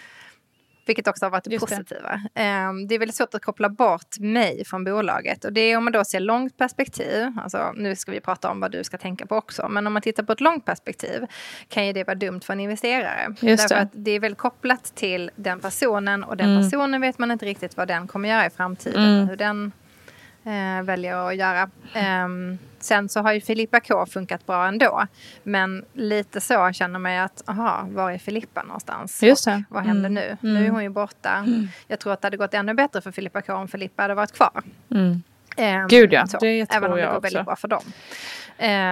[0.86, 2.22] vilket också har varit det positiva.
[2.34, 2.66] Det.
[2.68, 5.46] Um, det är väldigt svårt att koppla bort mig från bolaget.
[5.46, 7.34] Och det är om man då ser långt perspektiv.
[7.44, 9.68] Alltså, nu ska vi prata om vad du ska tänka på också.
[9.70, 11.26] Men om man tittar på ett långt perspektiv
[11.68, 13.36] kan ju det vara dumt för en investerare.
[13.40, 13.82] Just Därför det.
[13.82, 16.24] att det är väldigt kopplat till den personen.
[16.24, 16.64] Och den mm.
[16.64, 19.04] personen vet man inte riktigt vad den kommer göra i framtiden.
[19.04, 19.28] Mm.
[19.28, 19.72] Hur den
[20.46, 21.70] eh, väljer att göra.
[22.26, 25.08] Um, sen så har ju Filippa K funkat bra ändå.
[25.44, 29.24] Men lite så känner man ju att, aha, var är Filippa någonstans?
[29.24, 29.64] Just det.
[29.70, 30.14] vad händer mm.
[30.14, 30.38] nu?
[30.50, 30.62] Mm.
[30.62, 31.30] Nu är hon ju borta.
[31.30, 31.68] Mm.
[31.88, 34.32] Jag tror att det hade gått ännu bättre för Filippa K om Filippa hade varit
[34.32, 34.64] kvar.
[34.88, 35.24] Um,
[35.90, 37.22] Gud ja, så, det tror Även om det går också.
[37.22, 37.84] väldigt bra för dem.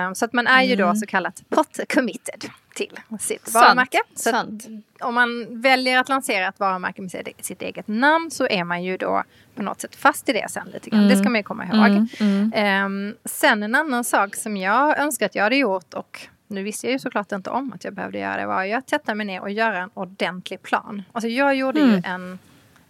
[0.07, 0.95] Um, så att man är ju då mm.
[0.95, 4.01] så kallat pot committed till sitt varumärke.
[4.15, 4.43] Så
[4.99, 8.97] om man väljer att lansera ett varumärke med sitt eget namn så är man ju
[8.97, 9.23] då
[9.55, 10.99] på något sätt fast i det sen lite grann.
[10.99, 11.09] Mm.
[11.09, 12.07] Det ska man ju komma ihåg.
[12.19, 12.51] Mm.
[12.53, 12.85] Mm.
[12.85, 16.87] Um, sen en annan sak som jag önskar att jag hade gjort och nu visste
[16.87, 19.25] jag ju såklart inte om att jag behövde göra det var ju att sätta mig
[19.25, 21.03] ner och göra en ordentlig plan.
[21.11, 22.03] Alltså jag gjorde ju mm.
[22.05, 22.39] en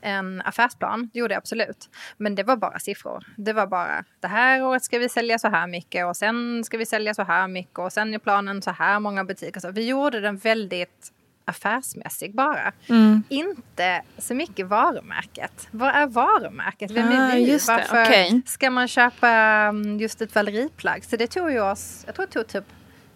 [0.02, 1.90] en affärsplan, det gjorde jag absolut.
[2.18, 3.26] Men det var bara siffror.
[3.38, 6.78] Det var bara det här året ska vi sälja så här mycket och sen ska
[6.78, 9.60] vi sälja så här mycket och sen är planen så här många butiker.
[9.60, 11.12] Så vi gjorde den väldigt
[11.50, 12.72] affärsmässig bara.
[12.90, 13.24] Mm.
[13.30, 15.68] Inte så mycket varumärket.
[15.72, 16.92] Vad är varumärket?
[16.92, 17.60] Vem är ah, vi?
[17.68, 18.42] Varför okay.
[18.46, 21.06] ska man köpa mm, just ett valleriplagg?
[21.06, 22.66] Så det tog ju oss, jag tror det tog typ,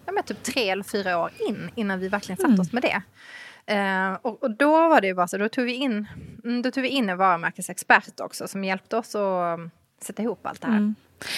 [0.06, 2.60] ja, typ tre eller fyra år in innan vi verkligen satte mm.
[2.60, 3.02] oss med det.
[3.70, 6.06] Uh, och, och, då var det ju bara så, då tog vi in,
[6.44, 10.46] mm, då tog vi in en varumärkesexpert också som hjälpte oss att um, sätta ihop
[10.46, 10.76] allt det här.
[10.76, 10.94] Mm.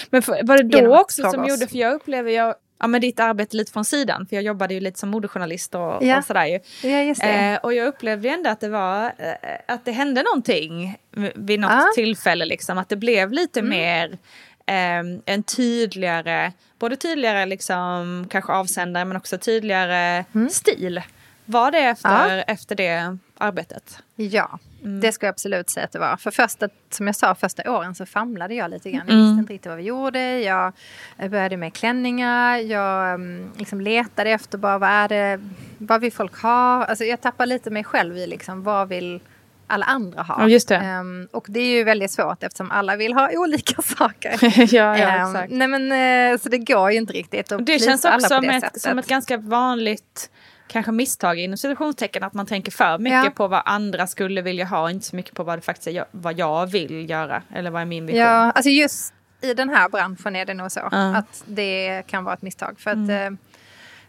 [0.09, 1.49] Men för, var det då också som oss.
[1.49, 4.73] gjorde, för jag upplever jag ja, men ditt arbete lite från sidan, för jag jobbade
[4.73, 6.17] ju lite som modejournalist och, ja.
[6.17, 6.59] och sådär ju.
[6.89, 7.27] Ja, just det.
[7.29, 9.33] Eh, och jag upplevde ändå att det var, eh,
[9.67, 10.97] att det hände någonting
[11.35, 11.91] vid något ah.
[11.95, 13.69] tillfälle liksom, att det blev lite mm.
[13.69, 14.17] mer
[14.65, 20.49] eh, en tydligare, både tydligare liksom kanske avsändare men också tydligare mm.
[20.49, 21.01] stil.
[21.49, 22.43] Var det efter, ja.
[22.43, 23.99] efter det arbetet?
[24.15, 25.01] Ja, mm.
[25.01, 26.17] det ska jag absolut säga att det var.
[26.17, 29.03] För första, som jag sa, första åren så famlade jag lite grann.
[29.07, 29.39] Jag visste mm.
[29.39, 30.39] inte riktigt vad vi gjorde.
[30.39, 30.73] Jag
[31.17, 32.57] började med klänningar.
[32.57, 35.39] Jag mm, liksom letade efter bara vad är det,
[35.77, 36.85] vad vill folk ha?
[36.85, 39.19] Alltså jag tappade lite mig själv i liksom vad vill
[39.67, 40.41] alla andra har.
[40.41, 40.99] Ja, just det.
[40.99, 44.37] Um, och det är ju väldigt svårt eftersom alla vill ha olika saker.
[44.75, 45.53] ja, ja, um, exakt.
[45.53, 47.51] Nej, men, uh, så det går ju inte riktigt.
[47.59, 50.29] det känns också det ett, som ett ganska vanligt
[50.67, 53.29] kanske misstag inom situationstecken att man tänker för mycket ja.
[53.29, 56.05] på vad andra skulle vilja ha och inte så mycket på vad det faktiskt är
[56.11, 58.21] vad jag vill göra eller vad är min vision.
[58.21, 61.15] Ja, alltså just i den här branschen är det nog så mm.
[61.15, 62.79] att det kan vara ett misstag.
[62.79, 63.33] För att mm.
[63.33, 63.39] eh,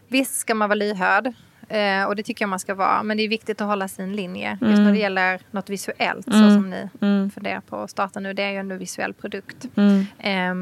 [0.07, 1.33] visst ska man vara lyhörd
[1.69, 3.03] eh, och det tycker jag man ska vara.
[3.03, 4.71] Men det är viktigt att hålla sin linje mm.
[4.71, 6.53] just när det gäller något visuellt så mm.
[6.53, 7.31] som ni mm.
[7.31, 8.33] funderar på att starta nu.
[8.33, 9.65] Det är ju en visuell produkt.
[10.17, 10.53] Eh,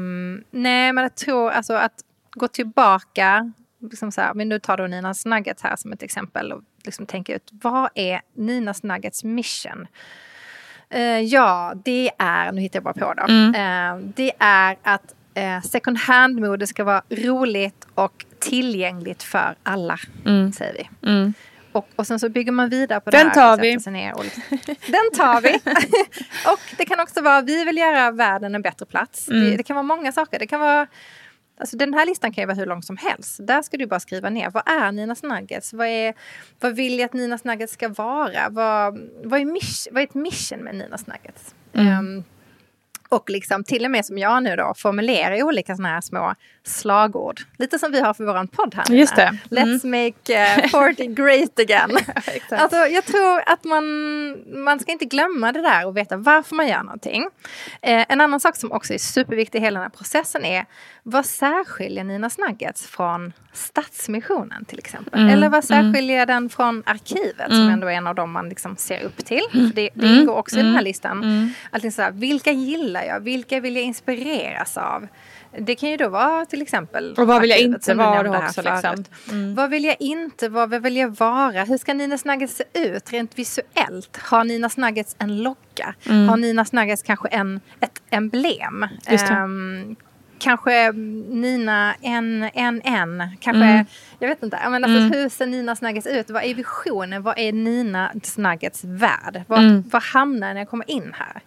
[0.50, 4.88] nej, men jag tror alltså att gå tillbaka liksom så här, men nu tar du
[4.88, 9.86] Ninas Nuggets här som ett exempel och liksom tänker ut vad är Ninas Nuggets mission?
[10.94, 13.48] Uh, ja, det är, nu hittar jag bara på då, mm.
[13.48, 20.52] uh, det är att uh, second hand-mode ska vara roligt och tillgängligt för alla, mm.
[20.52, 21.08] säger vi.
[21.10, 21.34] Mm.
[21.72, 23.56] Och, och sen så bygger man vidare på Den det här.
[23.56, 23.70] Tar vi.
[24.86, 25.54] Den tar vi.
[26.52, 29.26] och det kan också vara, vi vill göra världen en bättre plats.
[29.26, 29.56] Det, mm.
[29.56, 30.38] det, kan vara många saker.
[30.38, 30.86] Det kan vara
[31.60, 33.36] Alltså den här listan kan ju vara hur lång som helst.
[33.46, 34.50] Där ska du bara skriva ner.
[34.50, 35.72] Vad är Ninas Nuggets?
[35.72, 36.14] Vad, är,
[36.60, 38.48] vad vill jag att Ninas Nuggets ska vara?
[38.50, 41.54] Vad, vad, är, mission, vad är ett mission med Ninas Nuggets?
[41.72, 41.98] Mm.
[41.98, 42.24] Um,
[43.08, 46.34] och liksom till och med som jag nu då formulerar olika sådana här små
[46.68, 47.40] slagord.
[47.58, 48.94] Lite som vi har för vår podd här.
[48.94, 49.22] Just det.
[49.22, 49.38] Mm.
[49.50, 51.98] Let's make uh, 40 great again.
[52.50, 53.84] alltså, jag tror att man,
[54.64, 57.28] man ska inte glömma det där och veta varför man gör någonting.
[57.82, 60.66] Eh, en annan sak som också är superviktig i hela den här processen är
[61.02, 65.20] vad särskiljer Nina Nuggets från Stadsmissionen till exempel?
[65.20, 65.32] Mm.
[65.32, 65.92] Eller vad mm.
[65.92, 66.26] särskiljer mm.
[66.26, 67.56] den från Arkivet mm.
[67.56, 69.42] som ändå är en av dem man liksom ser upp till?
[69.52, 70.18] För det, det mm.
[70.18, 70.84] ingår också i den här mm.
[70.84, 71.54] listan.
[71.70, 73.20] Att så här, vilka gillar jag?
[73.20, 75.08] Vilka vill jag inspireras av?
[75.58, 77.14] Det kan ju då vara till exempel...
[77.18, 78.62] Och vad vill jag inte vara också?
[78.62, 79.04] Liksom.
[79.30, 79.54] Mm.
[79.54, 80.66] Vad vill jag inte vara?
[80.66, 81.64] Vad vill jag vara?
[81.64, 84.16] Hur ska Nina Nuggets se ut rent visuellt?
[84.16, 85.94] Har Nina Nuggets en logga?
[86.06, 86.28] Mm.
[86.28, 88.86] Har Nina Nuggets kanske en, ett emblem?
[89.44, 89.96] Um,
[90.38, 93.22] kanske Nina en, en, en.
[93.40, 93.86] Kanske, mm.
[94.18, 94.58] jag vet inte.
[94.70, 95.12] Men alltså, mm.
[95.12, 96.30] Hur ser Nina Nuggets ut?
[96.30, 97.22] Vad är visionen?
[97.22, 99.42] Vad är Nina Nuggets värld?
[99.46, 99.84] Var, mm.
[99.90, 101.42] var hamnar när jag kommer in här?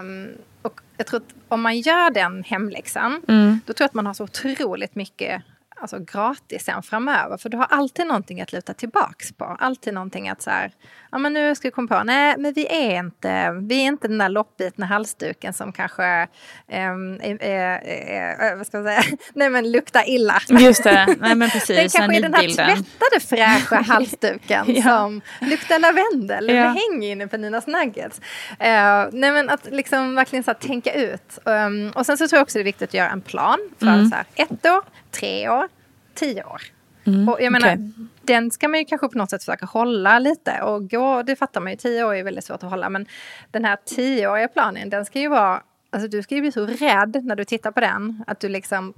[0.00, 0.28] Um,
[0.68, 3.60] och jag tror att om man gör den hemläxan, mm.
[3.66, 5.42] då tror jag att man har så otroligt mycket
[5.80, 7.36] alltså, gratis sen framöver.
[7.36, 9.56] För du har alltid någonting att luta tillbaks på.
[9.60, 10.72] Alltid någonting att så här,
[11.12, 14.08] ja men nu ska vi komma på, nej men vi är inte, vi är inte
[14.08, 16.28] den där loppbitna halsduken som kanske, är,
[16.68, 19.02] är, är, vad ska man säga,
[19.34, 20.40] nej men luktar illa.
[20.48, 21.76] Just det, nej men precis.
[21.76, 24.82] Den kanske är den här tvättade fräscha halsduken ja.
[24.82, 26.54] som luktar lavendel, ja.
[26.54, 28.20] med häng inne på Ninas Nuggets.
[28.50, 31.38] Uh, nej men att liksom verkligen så här, tänka ut.
[31.44, 33.86] Um, och sen så tror jag också det är viktigt att göra en plan för
[33.86, 34.10] mm.
[34.10, 35.68] så här, ett år, tre år,
[36.14, 36.62] tio år.
[37.04, 37.78] Mm, och jag menar, okay.
[38.22, 40.62] den ska man ju kanske på något sätt försöka hålla lite.
[40.62, 42.88] Och gå, det fattar man ju, tio år är väldigt svårt att hålla.
[42.88, 43.06] Men
[43.50, 45.62] den här tioåriga planen, den ska ju vara...
[45.90, 48.24] Alltså du ska ju bli så rädd när du tittar på den.
[48.26, 48.94] Att du liksom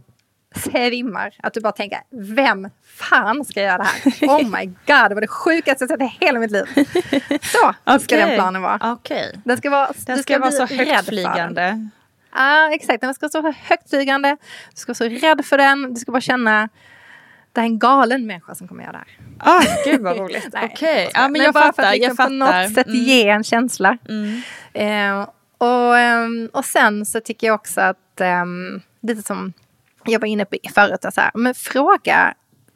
[0.56, 1.34] svimmar.
[1.42, 4.28] Att du bara tänker, vem fan ska göra det här?
[4.28, 6.64] Oh my god, det var det sjukaste jag sett i hela mitt liv.
[7.42, 7.98] Så okay.
[7.98, 8.92] ska den planen vara.
[8.92, 9.32] Okay.
[9.44, 11.88] Den ska vara, den ska, ska vara så högtflygande.
[12.32, 13.00] Ja, ah, exakt.
[13.00, 14.36] Den ska så högtflygande.
[14.70, 15.94] Du ska vara så rädd för den.
[15.94, 16.68] Du ska bara känna
[17.52, 19.06] det är en galen människa som kommer göra det här.
[19.38, 20.46] Ah, gud vad roligt.
[20.46, 21.10] Okej, okay.
[21.14, 21.82] ja, men, men jag bara fattar.
[21.82, 22.28] För att liksom jag fattar.
[22.28, 23.00] på något sätt mm.
[23.00, 23.98] ge en känsla.
[24.08, 24.42] Mm.
[24.72, 29.52] Eh, och, ehm, och sen så tycker jag också att, um, lite som
[30.04, 32.34] jag var inne på förut, så här, men fråga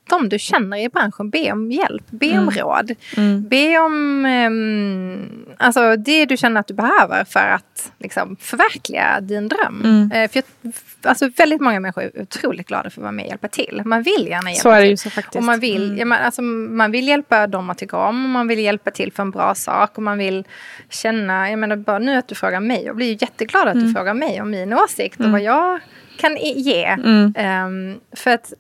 [0.09, 2.51] de du känner i branschen, be om hjälp, be om mm.
[2.51, 2.95] råd.
[3.17, 3.49] Mm.
[3.49, 9.49] Be om um, alltså det du känner att du behöver för att liksom, förverkliga din
[9.49, 9.81] dröm.
[9.85, 10.23] Mm.
[10.23, 13.29] Uh, för jag, alltså, väldigt många människor är otroligt glada för att vara med och
[13.29, 13.83] hjälpa till.
[13.85, 15.37] Man vill gärna hjälpa så är det ju så faktiskt.
[15.37, 15.99] Och man, vill, mm.
[15.99, 19.13] ja, man, alltså, man vill hjälpa dem man tycker om, och man vill hjälpa till
[19.13, 20.45] för en bra sak och man vill
[20.91, 23.95] känna, jag menar bara nu att du frågar mig, jag blir jätteglad att du mm.
[23.95, 25.33] frågar mig om min åsikt och mm.
[25.33, 25.81] vad jag
[26.17, 26.93] kan ge.
[26.93, 28.53] Um, för att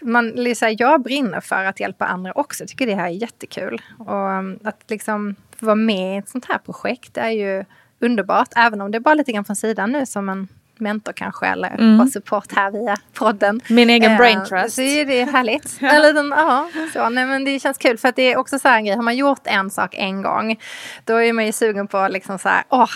[0.00, 2.62] man, liksom, jag brinner för att hjälpa andra också.
[2.62, 3.82] Jag tycker det här är jättekul.
[3.98, 7.64] Och um, att liksom vara med i ett sånt här projekt är ju
[7.98, 8.48] underbart.
[8.56, 10.48] Även om det är bara lite grann från sidan nu som en
[10.80, 11.98] mentor kanske eller mm.
[11.98, 13.60] få support här via podden.
[13.68, 14.74] Min egen eh, brain trust.
[14.74, 15.76] Så är det härligt.
[15.80, 15.98] ja.
[15.98, 18.76] Liten, aha, så, nej, men det känns kul för att det är också så här
[18.76, 18.96] en grej.
[18.96, 20.60] Har man gjort en sak en gång
[21.04, 22.90] då är man ju sugen på liksom så här, åh,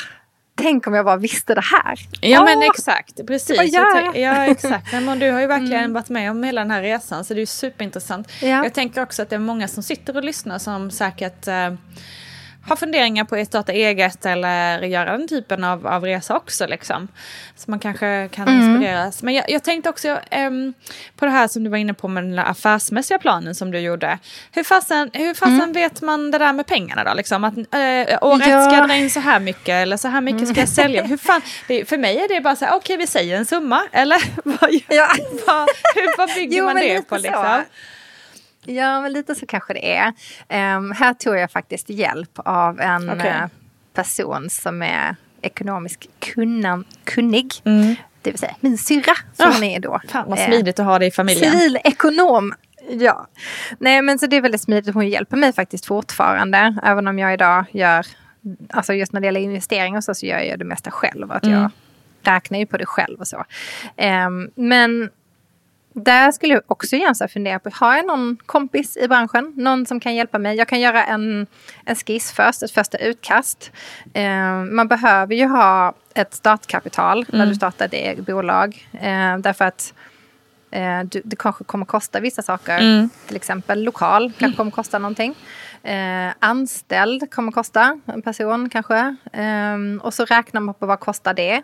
[0.54, 1.98] tänk om jag bara visste det här.
[2.20, 3.74] Ja Åh, men exakt, precis.
[4.14, 4.92] Ja exakt.
[4.92, 5.92] Men du har ju verkligen mm.
[5.92, 8.32] varit med om hela den här resan så det är superintressant.
[8.42, 8.48] Ja.
[8.48, 11.74] Jag tänker också att det är många som sitter och lyssnar som säkert eh,
[12.66, 16.66] har funderingar på att starta eget eller göra den typen av, av resa också.
[16.66, 17.08] Liksom.
[17.56, 18.60] Så man kanske kan mm.
[18.60, 19.22] inspireras.
[19.22, 20.74] Men jag, jag tänkte också um,
[21.16, 24.18] på det här som du var inne på med den affärsmässiga planen som du gjorde.
[24.52, 25.72] Hur fasen, hur fasen mm.
[25.72, 27.14] vet man det där med pengarna då?
[27.14, 27.44] Liksom?
[27.44, 27.64] Att uh,
[28.20, 28.64] året ja.
[28.64, 31.02] ska jag dra in så här mycket eller så här mycket ska jag sälja.
[31.02, 33.46] Hur fan, det, för mig är det bara så här, okej okay, vi säger en
[33.46, 33.82] summa.
[33.92, 35.08] Eller vad, ja.
[35.46, 37.16] vad, hur, vad bygger jo, man det på?
[37.16, 37.62] Liksom?
[38.66, 40.06] Ja, men lite så kanske det är.
[40.76, 43.28] Um, här tog jag faktiskt hjälp av en okay.
[43.28, 43.46] eh,
[43.94, 47.52] person som är ekonomiskt kunnan, kunnig.
[47.64, 47.94] Mm.
[48.22, 50.00] Det vill säga min syrra som oh, hon är då.
[50.08, 51.52] Fan vad smidigt att ha det i familjen.
[51.52, 52.54] Civilekonom.
[52.88, 53.26] Ja.
[53.78, 54.94] Nej men så det är väldigt smidigt.
[54.94, 56.76] Hon hjälper mig faktiskt fortfarande.
[56.82, 58.06] Även om jag idag gör,
[58.70, 61.32] alltså just när det gäller investeringar så, så gör jag det mesta själv.
[61.32, 61.60] Att mm.
[61.60, 61.70] jag
[62.34, 63.44] räknar ju på det själv och så.
[64.26, 65.10] Um, men
[65.94, 69.52] där skulle jag också gärna fundera på, har jag någon kompis i branschen?
[69.56, 70.56] Någon som kan hjälpa mig?
[70.56, 71.46] Jag kan göra en,
[71.84, 73.72] en skiss först, ett första utkast.
[74.14, 77.38] Eh, man behöver ju ha ett startkapital mm.
[77.38, 78.88] när du startar det bolag.
[78.92, 79.94] Eh, därför att
[80.70, 82.78] eh, du, det kanske kommer kosta vissa saker.
[82.78, 83.08] Mm.
[83.26, 85.34] Till exempel lokal kanske kommer kosta någonting.
[85.84, 89.16] Eh, anställd kommer kosta en person kanske.
[89.32, 91.62] Eh, och så räknar man på vad kostar det.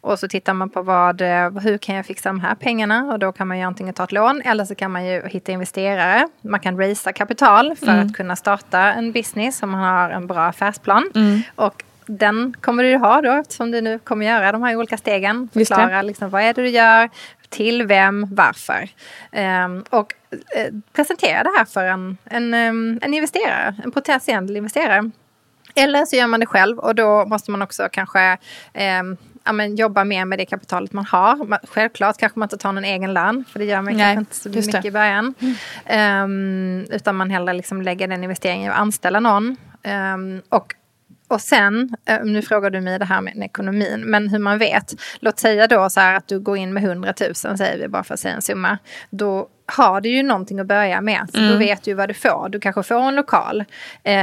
[0.00, 3.04] Och så tittar man på vad, eh, hur kan jag fixa de här pengarna?
[3.12, 5.52] Och då kan man ju antingen ta ett lån eller så kan man ju hitta
[5.52, 6.28] investerare.
[6.40, 8.06] Man kan raisa kapital för mm.
[8.06, 11.10] att kunna starta en business om man har en bra affärsplan.
[11.14, 11.40] Mm.
[11.54, 15.48] Och den kommer du ha då eftersom du nu kommer göra de här olika stegen.
[15.52, 17.10] Förklara liksom, vad är det du gör,
[17.48, 18.88] till vem, varför.
[19.64, 25.10] Um, och uh, presentera det här för en, en, um, en investerare, en potentiell investerare.
[25.74, 28.32] Eller så gör man det själv och då måste man också kanske
[29.00, 31.66] um, ja, men, jobba mer med det kapitalet man har.
[31.66, 34.34] Självklart kanske man inte tar någon egen lön, för det gör man Nej, kanske inte
[34.34, 34.88] så mycket det.
[34.88, 35.34] i början.
[35.88, 36.24] Mm.
[36.24, 39.56] Um, utan man hellre liksom lägger den investeringen att anställa någon.
[39.84, 40.74] Um, och
[41.28, 44.94] och sen, eh, nu frågar du mig det här med ekonomin, men hur man vet.
[45.20, 48.04] Låt säga då så här att du går in med 100 000, säger vi bara
[48.04, 48.78] för att säga en summa.
[49.10, 51.28] Då har du ju någonting att börja med.
[51.32, 51.52] Så mm.
[51.52, 52.48] Då vet du vad du får.
[52.48, 53.64] Du kanske får en lokal.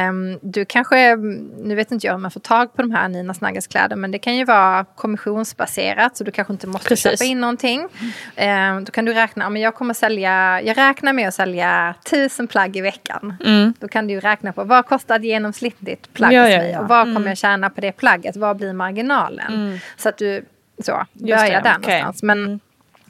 [0.10, 1.15] Um, du kanske,
[1.63, 4.12] nu vet inte jag om man får tag på de här Nina Snaggas kläder, men
[4.12, 7.12] det kan ju vara kommissionsbaserat, så du kanske inte måste Precis.
[7.12, 7.82] köpa in någonting.
[7.82, 12.47] Um, då kan du räkna, men jag kommer sälja, jag räknar med att sälja tusen
[12.47, 13.34] plagg i veckan.
[13.45, 13.73] Mm.
[13.79, 16.79] Då kan du räkna på vad kostar ett genomsnittligt plagg ja, ja, ja.
[16.79, 17.15] och vad mm.
[17.15, 18.38] kommer jag tjäna på det plagget?
[18.38, 19.53] Vad blir marginalen?
[19.53, 19.79] Mm.
[19.97, 20.45] Så att du
[20.79, 22.01] så, börjar där okay.
[22.01, 22.23] någonstans.
[22.23, 22.60] Men, mm.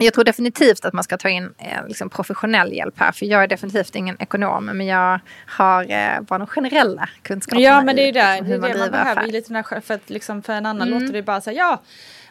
[0.04, 3.12] Jag tror definitivt att man ska ta in eh, liksom professionell hjälp här.
[3.12, 4.66] För jag är definitivt ingen ekonom.
[4.66, 8.54] Men jag har eh, bara de generella kunskaperna Ja men det är ju där, det,
[8.54, 9.28] är det man behöver.
[9.28, 11.02] Lite när, för, att, liksom, för en annan mm.
[11.02, 11.82] låter det bara säga ja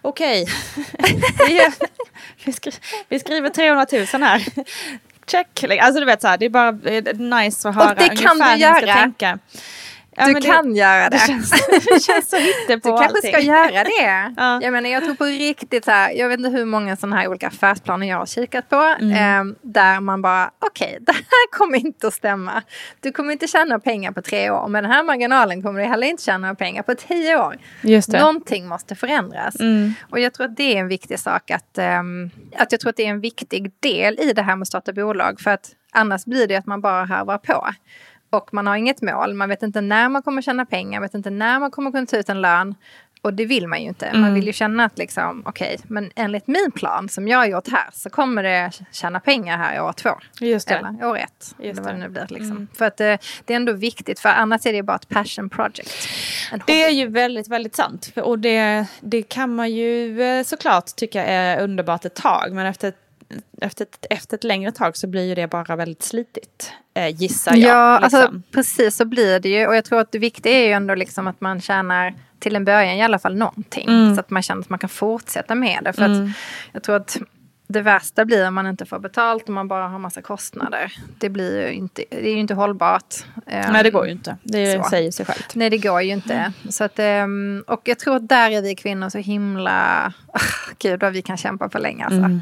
[0.02, 0.46] okej.
[1.42, 1.70] Okay.
[2.44, 2.72] vi, skri
[3.08, 4.44] vi skriver 300 000 här.
[5.26, 5.64] Check.
[5.80, 6.70] Alltså du vet så här, det är bara
[7.40, 9.38] nice att höra Och det kan du göra.
[10.16, 11.16] Ja, du kan det, göra det.
[11.16, 12.36] Det känns, det känns så
[12.80, 14.32] på Du kanske ska göra det.
[14.36, 14.60] ja.
[14.62, 17.28] Jag menar jag tror på riktigt så här, jag vet inte hur många sådana här
[17.28, 18.94] olika affärsplaner jag har kikat på.
[19.00, 19.10] Mm.
[19.50, 22.62] Eh, där man bara, okej okay, det här kommer inte att stämma.
[23.00, 24.68] Du kommer inte tjäna pengar på tre år.
[24.68, 27.56] Med den här marginalen kommer du heller inte tjäna pengar på tio år.
[27.80, 28.20] Just det.
[28.20, 29.60] Någonting måste förändras.
[29.60, 29.94] Mm.
[30.10, 32.96] Och jag tror att det är en viktig sak att, um, att jag tror att
[32.96, 35.40] det är en viktig del i det här med att starta bolag.
[35.40, 37.68] För att annars blir det att man bara harvar på
[38.32, 39.34] och man har inget mål.
[39.34, 42.06] Man vet inte när man kommer tjäna pengar, man vet inte när man kommer kunna
[42.06, 42.74] ta ut en lön.
[43.22, 44.10] Och det vill man ju inte.
[44.12, 44.34] Man mm.
[44.34, 47.68] vill ju känna att liksom, okej, okay, men enligt min plan som jag har gjort
[47.68, 50.10] här så kommer det tjäna pengar här i år två.
[50.40, 50.74] Just det.
[50.74, 51.54] Eller år ett.
[51.58, 52.26] Just eller vad det nu blir.
[52.28, 52.50] Liksom.
[52.50, 52.68] Mm.
[52.74, 55.50] För att det, eh, det, är ändå viktigt, för annars är det bara ett passion
[55.50, 56.08] project.
[56.66, 58.12] Det är ju väldigt, väldigt sant.
[58.16, 62.52] Och det, det kan man ju eh, såklart tycka är underbart ett tag.
[62.52, 62.92] Men efter
[63.60, 66.72] efter ett, efter ett längre tag så blir ju det bara väldigt slitigt.
[66.94, 67.70] Eh, gissar jag.
[67.70, 68.36] Ja, alltså, liksom.
[68.36, 69.66] alltså, precis så blir det ju.
[69.66, 72.64] Och jag tror att det viktiga är ju ändå liksom att man tjänar till en
[72.64, 73.88] början i alla fall någonting.
[73.88, 74.14] Mm.
[74.14, 75.92] Så att man känner att man kan fortsätta med det.
[75.92, 76.24] För mm.
[76.24, 76.30] att
[76.72, 77.18] jag tror att
[77.72, 80.92] det värsta blir om man inte får betalt och man bara har massa kostnader.
[81.18, 83.14] Det blir ju inte, det är ju inte hållbart.
[83.46, 84.36] Nej det går ju inte.
[84.42, 84.90] Det så.
[84.90, 85.54] säger sig självt.
[85.54, 86.34] Nej det går ju inte.
[86.34, 86.52] Mm.
[86.68, 90.12] Så att, ehm, och jag tror att där är vi kvinnor så himla...
[90.78, 92.18] gud vad vi kan kämpa på länge alltså.
[92.18, 92.40] Mm.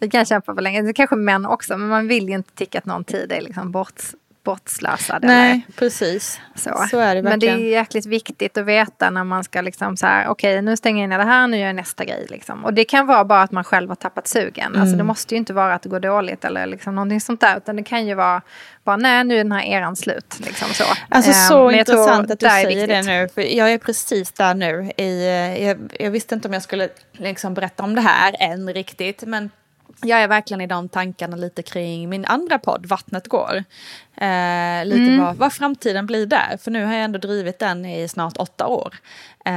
[0.00, 0.82] Vi kan kämpa för länge.
[0.82, 3.72] Det kanske män också, men man vill ju inte tycka att någon tid är liksom
[3.72, 4.02] bort,
[4.44, 5.24] bortslösad.
[5.24, 5.62] Nej, eller.
[5.76, 6.40] precis.
[6.54, 6.86] Så.
[6.90, 7.24] så är det verkligen.
[7.24, 10.62] Men det är jäkligt viktigt att veta när man ska liksom så här, okej okay,
[10.62, 12.26] nu stänger jag in det här, nu gör jag nästa grej.
[12.30, 12.64] Liksom.
[12.64, 14.66] Och det kan vara bara att man själv har tappat sugen.
[14.66, 14.80] Mm.
[14.80, 17.56] Alltså det måste ju inte vara att det går dåligt eller liksom någonting sånt där.
[17.56, 18.42] Utan det kan ju vara
[18.84, 20.40] bara, nej nu är den här eran slut.
[20.44, 20.84] Liksom så.
[21.08, 23.28] Alltså så um, intressant att du säger det nu.
[23.28, 24.92] För jag är precis där nu.
[24.96, 25.26] I,
[25.66, 29.22] jag, jag visste inte om jag skulle liksom berätta om det här än riktigt.
[29.26, 29.50] Men
[30.02, 33.64] jag är verkligen i de tankarna lite kring min andra podd, Vattnet går.
[34.16, 35.20] Eh, lite mm.
[35.20, 38.66] vad, vad framtiden blir där, för nu har jag ändå drivit den i snart åtta
[38.66, 38.94] år.
[39.44, 39.54] Eh,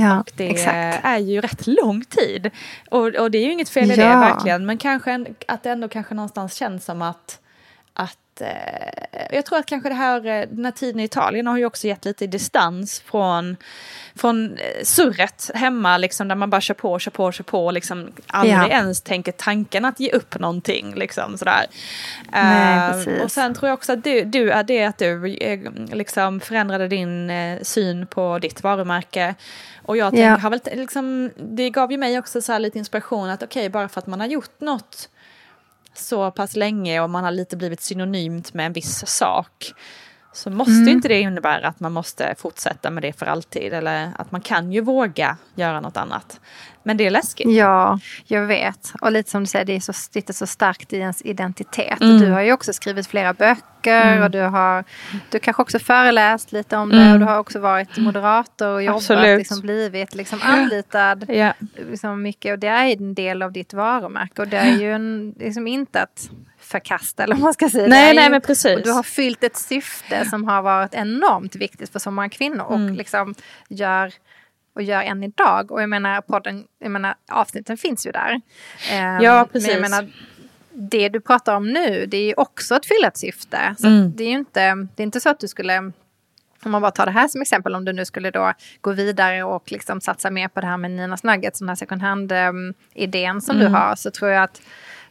[0.00, 1.04] ja, och det exakt.
[1.04, 2.50] är ju rätt lång tid.
[2.90, 4.08] Och, och det är ju inget fel i ja.
[4.08, 7.40] det verkligen, men kanske en, att det ändå kanske någonstans känns som att,
[7.92, 11.58] att eh, jag tror att kanske det här, eh, den här tiden i Italien har
[11.58, 13.56] ju också gett lite distans från,
[14.14, 18.12] från eh, surret hemma, liksom, där man bara kör på, kör på, kör på, liksom
[18.26, 18.68] aldrig ja.
[18.68, 20.94] ens tänker tanken att ge upp någonting.
[20.94, 21.66] Liksom, sådär.
[22.32, 25.26] Nej, uh, och sen tror jag också att du, du är det att du
[25.92, 27.32] liksom förändrade din
[27.62, 29.34] syn på ditt varumärke.
[29.82, 30.36] Och jag tänker, ja.
[30.36, 33.88] har väl, liksom, det gav ju mig också så lite inspiration att okej, okay, bara
[33.88, 35.08] för att man har gjort något
[35.98, 39.72] så pass länge och man har lite blivit synonymt med en viss sak
[40.36, 40.88] så måste mm.
[40.88, 43.72] inte det innebära att man måste fortsätta med det för alltid.
[43.72, 46.40] Eller att man kan ju våga göra något annat.
[46.82, 47.50] Men det är läskigt.
[47.50, 48.92] Ja, jag vet.
[49.00, 52.00] Och lite som du säger, det är så, är så starkt i ens identitet.
[52.00, 52.20] Mm.
[52.20, 54.22] Du har ju också skrivit flera böcker mm.
[54.22, 54.84] och du har
[55.30, 56.96] du kanske också föreläst lite om det.
[56.96, 57.12] Mm.
[57.12, 61.24] Och du har också varit moderator och jobbat, liksom, blivit liksom, anlitad.
[61.28, 61.52] ja.
[61.90, 64.42] liksom, mycket, och det är en del av ditt varumärke.
[64.42, 66.30] Och det är ju en, liksom inte att
[66.66, 67.88] förkasta eller vad man ska säga.
[67.88, 68.76] Nej, nej men precis.
[68.76, 72.64] Och du har fyllt ett syfte som har varit enormt viktigt för så många kvinnor
[72.64, 72.94] och mm.
[72.94, 73.34] liksom
[73.68, 74.12] gör
[74.74, 75.72] och gör än idag.
[75.72, 78.34] Och jag menar podden, jag menar avsnitten finns ju där.
[78.34, 79.68] Um, ja, precis.
[79.68, 80.12] Men jag menar,
[80.70, 83.74] det du pratar om nu, det är ju också att fylla ett syfte.
[83.78, 84.12] Så mm.
[84.16, 84.60] det är ju inte,
[84.94, 85.92] det är inte så att du skulle
[86.64, 89.44] om man bara tar det här som exempel, om du nu skulle då gå vidare
[89.44, 93.40] och liksom satsa mer på det här med Ninas Nuggets, den här second hand-idén um,
[93.40, 93.66] som mm.
[93.66, 94.62] du har, så tror jag att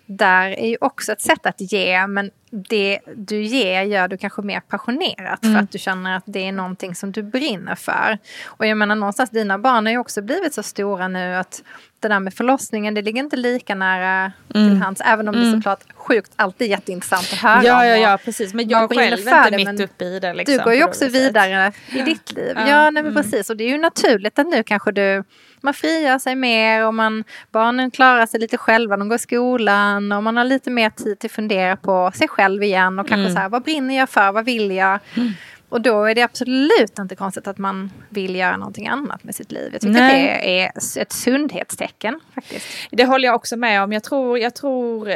[0.06, 4.42] där är ju också ett sätt att ge, men det du ger gör du kanske
[4.42, 5.56] mer passionerat mm.
[5.56, 8.18] för att du känner att det är någonting som du brinner för.
[8.46, 11.64] Och jag menar någonstans, dina barn har ju också blivit så stora nu att
[12.00, 14.70] det där med förlossningen, det ligger inte lika nära mm.
[14.70, 15.02] till hands.
[15.06, 15.52] Även om mm.
[15.52, 18.54] det såklart sjukt alltid jätteintressant att höra Ja, ja, ja, precis.
[18.54, 20.34] Men jag själv är inte mitt uppe i det.
[20.34, 22.54] Liksom, du går ju också vidare i ditt liv.
[22.56, 23.24] Ja, ja nej, men mm.
[23.24, 23.50] precis.
[23.50, 25.24] Och det är ju naturligt att nu kanske du
[25.66, 30.12] man frigör sig mer och man, barnen klarar sig lite själva, de går i skolan
[30.12, 33.22] och man har lite mer tid till att fundera på sig själv igen och kanske
[33.22, 33.34] mm.
[33.34, 35.00] så här, vad brinner jag för, vad vill jag?
[35.16, 35.34] Mm.
[35.70, 39.52] Och då är det absolut inte konstigt att man vill göra någonting annat med sitt
[39.52, 39.70] liv.
[39.72, 40.36] Jag tycker Nej.
[40.36, 42.68] att det är ett sundhetstecken faktiskt.
[42.92, 43.94] Det håller jag också med om.
[43.94, 45.10] Jag tror, jag tror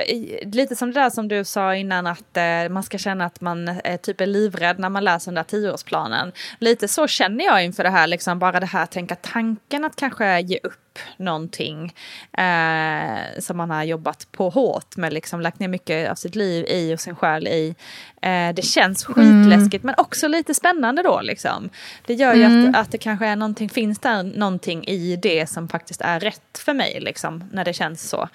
[0.55, 3.67] lite som det där som du sa innan att eh, man ska känna att man
[3.67, 6.31] eh, typ är livrädd när man läser den där tioårsplanen.
[6.59, 10.41] Lite så känner jag inför det här, liksom bara det här tänka tanken att kanske
[10.41, 11.93] ge upp någonting
[12.37, 16.65] eh, som man har jobbat på hårt med, liksom lagt ner mycket av sitt liv
[16.69, 17.75] i och sin själ i.
[18.21, 19.95] Eh, det känns skitläskigt mm.
[19.95, 21.69] men också lite spännande då liksom.
[22.05, 22.69] Det gör ju mm.
[22.69, 26.57] att, att det kanske är någonting, finns där någonting i det som faktiskt är rätt
[26.57, 28.29] för mig liksom, när det känns så.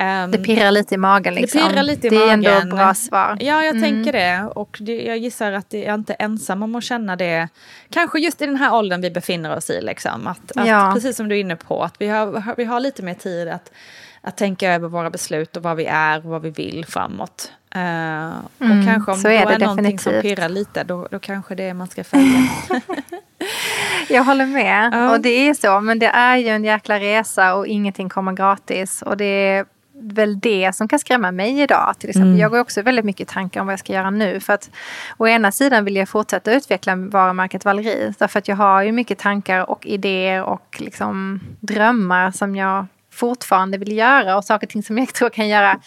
[0.00, 1.60] Um, det pirrar lite i magen liksom.
[1.60, 2.46] Det pirrar lite i det magen.
[2.46, 3.36] är ändå bra svar.
[3.40, 3.82] Ja, jag mm.
[3.82, 4.50] tänker det.
[4.54, 7.48] Och det, jag gissar att jag är inte ensam om att känna det.
[7.90, 9.80] Kanske just i den här åldern vi befinner oss i.
[9.80, 10.26] Liksom.
[10.26, 10.90] Att, att ja.
[10.94, 13.72] Precis som du är inne på, att vi har, vi har lite mer tid att,
[14.20, 17.52] att tänka över våra beslut och vad vi är och vad vi vill framåt.
[17.76, 21.18] Uh, mm, och kanske om det är, det är någonting som pirrar lite, då, då
[21.18, 22.48] kanske det är man ska följa.
[24.08, 24.90] Jag håller med.
[24.92, 25.10] Ja.
[25.10, 29.02] Och det är så, men det är ju en jäkla resa och ingenting kommer gratis.
[29.02, 29.66] Och det är
[29.98, 31.94] väl det som kan skrämma mig idag.
[31.98, 32.28] Till exempel.
[32.28, 32.40] Mm.
[32.40, 34.40] Jag går också väldigt mycket tankar om vad jag ska göra nu.
[34.40, 34.70] För att
[35.16, 38.14] å ena sidan vill jag fortsätta utveckla varumärket Valerie.
[38.18, 43.78] Därför att jag har ju mycket tankar och idéer och liksom drömmar som jag fortfarande
[43.78, 44.36] vill göra.
[44.36, 45.80] Och saker och ting som jag tror kan göra,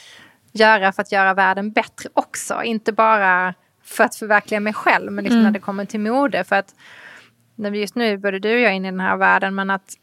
[0.52, 2.64] göra för att göra världen bättre också.
[2.64, 3.54] Inte bara
[3.84, 5.46] för att förverkliga mig själv, men liksom mm.
[5.46, 6.44] när det kommer till mode.
[6.44, 6.76] För att
[7.74, 9.94] just nu både du och jag är inne i den här världen, men att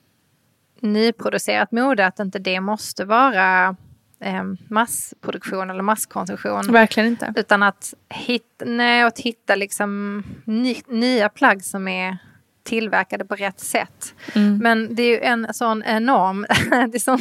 [0.81, 3.77] nyproducerat mode, att inte det måste vara
[4.21, 6.73] eh, massproduktion eller masskonsumtion.
[6.73, 7.33] Verkligen inte.
[7.37, 12.19] Utan att hitta, nej, att hitta liksom ny, nya plagg som är
[12.67, 14.15] tillverkade på rätt sätt.
[14.35, 14.59] Mm.
[14.59, 16.47] Men det är ju en sån enorm...
[16.71, 17.21] det är sån,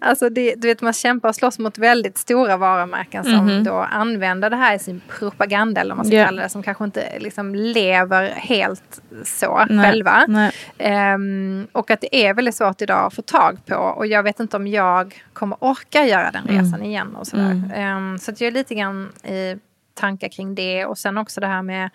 [0.00, 3.64] alltså det, du vet, man kämpar och slåss mot väldigt stora varumärken som mm.
[3.64, 6.26] då använder det här i sin propaganda, eller vad man ska yeah.
[6.26, 9.84] kalla det, som kanske inte liksom lever helt så Nej.
[9.84, 10.24] själva.
[10.28, 11.14] Nej.
[11.14, 13.74] Um, och att det är väldigt svårt idag att få tag på.
[13.74, 16.64] Och jag vet inte om jag kommer orka göra den mm.
[16.64, 16.90] resan mm.
[16.90, 17.16] igen.
[17.16, 17.52] och sådär.
[17.96, 19.56] Um, så att jag är lite grann i
[19.98, 20.84] tankar kring det.
[20.84, 21.90] Och sen också det här med,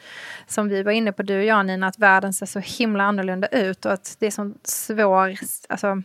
[0.47, 3.47] som vi var inne på du och jag Nina, att världen ser så himla annorlunda
[3.47, 5.36] ut och att det är så svår,
[5.70, 6.01] alltså,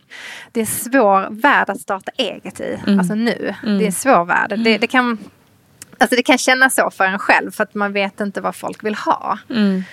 [0.51, 2.99] det är svår värld att starta eget i, mm.
[2.99, 3.55] alltså nu.
[3.63, 3.77] Mm.
[3.77, 4.59] Det är en svår värld.
[4.63, 5.17] Det, det, kan
[5.97, 8.83] Alltså det kan kännas så för en själv för att man vet inte vad folk
[8.83, 9.39] vill ha.
[9.49, 9.83] Mm.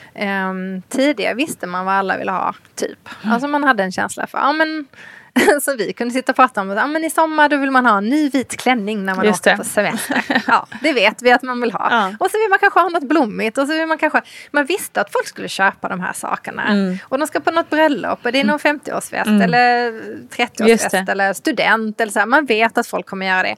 [0.50, 3.08] Um, tidigare visste man vad alla ville ha, typ.
[3.22, 3.32] Mm.
[3.32, 4.86] Alltså man hade en känsla för, ja men
[5.62, 7.86] så vi kunde sitta och prata om att ah, men i sommar då vill man
[7.86, 9.56] ha en ny vit klänning när man Just åker det.
[9.56, 10.22] på semester.
[10.46, 11.88] Ja, det vet vi att man vill ha.
[11.90, 12.14] Ja.
[12.20, 13.58] Och så vill man kanske ha något blommigt.
[13.58, 16.68] Och så vill man, kanske, man visste att folk skulle köpa de här sakerna.
[16.68, 16.98] Mm.
[17.02, 19.42] Och de ska på något bröllop och det är någon 50-årsfest Mm.
[19.42, 21.12] eller Just 30-årsfest det.
[21.12, 22.00] eller student.
[22.00, 22.26] Eller så här.
[22.26, 23.56] Man vet att folk kommer göra det.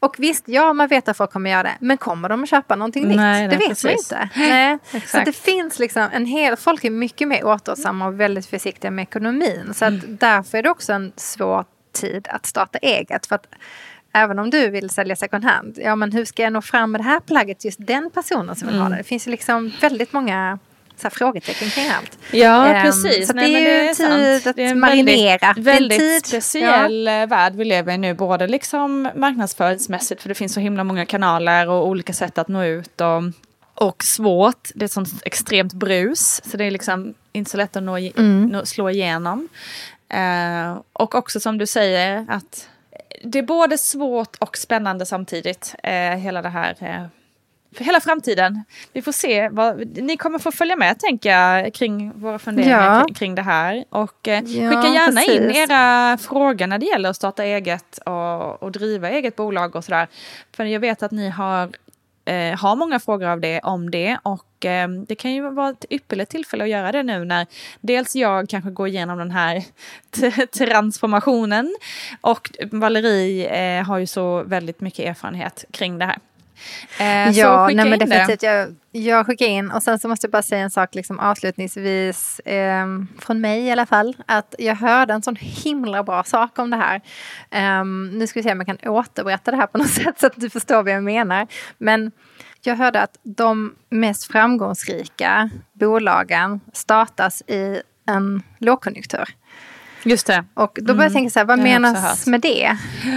[0.00, 1.74] Och visst, ja man vet att folk kommer göra det.
[1.80, 3.16] Men kommer de att köpa någonting nytt?
[3.16, 3.84] Nej, det nej, vet precis.
[3.84, 4.28] man inte.
[4.40, 4.78] Nej.
[5.06, 9.02] Så det finns liksom en hel, folk är mycket mer återhållsamma och väldigt försiktiga med
[9.02, 9.74] ekonomin.
[9.74, 10.16] Så att Mm.
[10.20, 13.26] därför är det också en svår tid att starta eget.
[13.26, 13.46] För att
[14.12, 17.00] även om du vill sälja second hand, ja men hur ska jag nå fram med
[17.00, 18.82] det här plagget just den personen som vill Mm.
[18.86, 18.96] ha det?
[18.96, 20.58] Det finns ju liksom väldigt många
[21.02, 22.18] här, frågetecken kring allt.
[22.32, 23.26] Ja, Ehm, precis.
[23.26, 23.96] så det Nej, är men ju det är tid
[24.42, 24.46] sant.
[24.46, 25.38] att Det är marinera.
[25.38, 26.26] Det är en Väldigt, väldigt tid.
[26.26, 30.84] speciell eh, värld vi lever i nu, både liksom marknadsföringsmässigt, för det finns så himla
[30.84, 33.00] många kanaler och olika sätt att nå ut.
[33.00, 33.22] Och,
[33.86, 37.76] och svårt, det är ett sånt extremt brus, så det är liksom inte så lätt
[37.76, 38.46] att nå, Mm.
[38.46, 39.48] nå, slå igenom.
[40.08, 42.68] Eh, och också som du säger, att
[43.24, 47.04] det är både svårt och spännande samtidigt, eh, hela det här eh,
[47.76, 48.64] för hela framtiden.
[48.92, 49.48] Vi får se.
[49.48, 53.04] Vad, ni kommer få följa med tänker jag kring våra funderingar Ja.
[53.04, 53.84] kring, kring det här.
[53.90, 55.70] Och eh, Ja, skicka gärna in precis.
[55.70, 60.08] era frågor när det gäller att starta eget och, och driva eget bolag och sådär.
[60.56, 61.70] För jag vet att ni har,
[62.24, 64.18] eh, har många frågor av det, om det.
[64.22, 67.46] Och eh, det kan ju vara ett ypperligt tillfälle att göra det nu när
[67.80, 69.64] dels jag kanske går igenom den här
[70.58, 71.76] transformationen
[72.20, 76.18] och Valerie eh, har ju så väldigt mycket erfarenhet kring det här.
[76.98, 78.42] Eh, så Ja, skicka nej, men definitivt.
[78.42, 82.40] Jag, jag skickar in och sen så måste jag bara säga en sak liksom avslutningsvis
[82.44, 84.16] ehm, från mig i alla fall.
[84.26, 87.00] Att jag hörde en sån himla bra sak om det här.
[87.50, 90.26] Ehm, nu ska vi se om jag kan återberätta det här på något sätt så
[90.26, 91.46] att du förstår vad jag menar.
[91.78, 92.12] Men
[92.62, 99.34] jag hörde att de mest framgångsrika bolagen startas i en lågkonjunktur.
[100.02, 100.44] Just det.
[100.54, 102.76] Och då börjar jag tänka så här, vad det menas med det?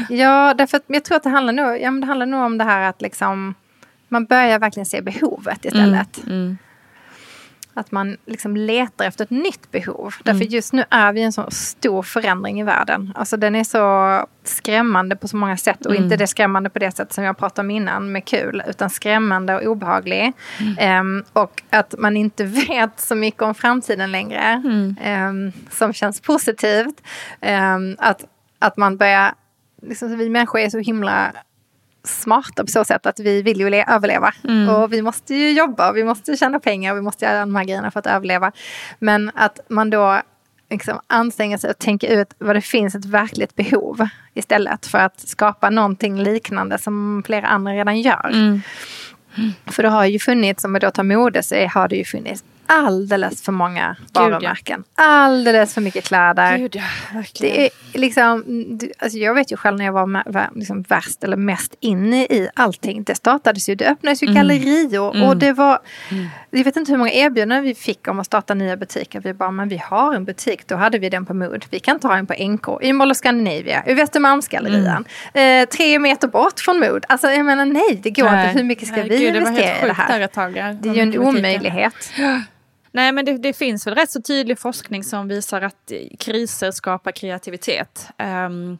[0.09, 2.63] Ja, därför att jag tror att det handlar nog, ja, det handlar nog om det
[2.63, 3.53] här att liksom
[4.07, 6.23] man börjar verkligen se behovet istället.
[6.27, 6.57] Mm.
[7.73, 9.99] Att man liksom letar efter ett nytt behov.
[9.99, 10.11] Mm.
[10.23, 13.13] Därför just nu är vi i en så stor förändring i världen.
[13.15, 15.85] Alltså den är så skrämmande på så många sätt.
[15.85, 16.03] Och Mm.
[16.03, 18.63] inte det skrämmande på det sätt som jag pratade om innan med kul.
[18.67, 20.33] Utan skrämmande och obehaglig.
[20.59, 20.75] Mm.
[20.79, 24.63] Ehm, och att man inte vet så mycket om framtiden längre.
[25.01, 27.01] Ehm, som känns positivt.
[27.41, 28.25] Ehm, att,
[28.59, 29.33] att man börjar...
[29.81, 31.31] Liksom, vi människor är så himla
[32.03, 34.33] smarta på så sätt att vi vill ju le- överleva.
[34.43, 34.69] Mm.
[34.69, 37.91] Och vi måste ju jobba, vi måste tjäna pengar, vi måste göra de här grejerna
[37.91, 38.51] för att överleva.
[38.99, 40.21] Men att man då
[40.69, 45.19] liksom anstränger sig och tänker ut vad det finns ett verkligt behov istället för att
[45.19, 48.29] skapa någonting liknande som flera andra redan gör.
[48.33, 48.61] Mm.
[49.65, 52.43] För det har ju funnits, om vi då tar mode, så har det ju funnits
[52.73, 54.21] alldeles för många ja.
[54.21, 54.83] varumärken.
[54.95, 56.57] Alldeles för mycket kläder.
[56.57, 57.23] Gud, ja.
[57.39, 58.43] Det är liksom,
[58.99, 62.49] alltså jag vet ju själv när jag var var liksom värst eller mest inne i
[62.53, 63.03] allting.
[63.03, 65.79] Det startades ju, det öppnades ju gallerior och det var,
[66.49, 69.19] jag vet inte hur många erbjudanden vi fick om att starta nya butiker.
[69.19, 71.65] Vi bara, men vi har en butik, då hade vi den på Mood.
[71.69, 75.05] Vi kan ta en på NK, i Mall of Scandinavia, i Västermalmsgallerian.
[75.33, 77.05] Eh, tre meter bort från Mood.
[77.09, 78.51] Alltså jag menar nej, det går inte.
[78.53, 80.29] Hur mycket ska Nej, vi gud, investera i det här?
[80.55, 80.73] ja.
[80.73, 81.93] Det är ju en omöjlighet.
[82.95, 87.11] Nej, men det, det finns väl rätt så tydlig forskning som visar att kriser skapar
[87.11, 88.07] kreativitet.
[88.17, 88.77] Ehm,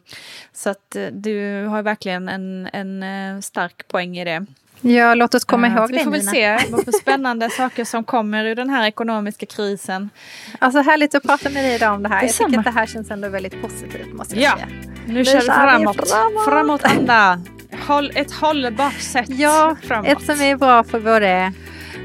[0.52, 3.02] så att eh, du har verkligen en, en
[3.36, 4.46] eh, stark poäng i det.
[4.80, 7.50] Ja, låt oss komma Eh, ihåg så Vi det får väl se vad för spännande
[7.56, 10.10] saker som kommer ur den här ekonomiska krisen.
[10.58, 12.16] Alltså härligt att prata med dig idag om det här.
[12.16, 12.48] Jag Detsamma.
[12.48, 14.56] tycker att det här känns ändå väldigt positivt måste jag Ja.
[14.56, 14.68] säga.
[15.06, 16.08] Nu vi kör vi framåt.
[16.10, 16.44] framåt.
[16.44, 17.40] Framåtanda.
[17.86, 20.08] Håll, ett hållbart sätt Ja, framåt.
[20.08, 21.52] ett som är bra för både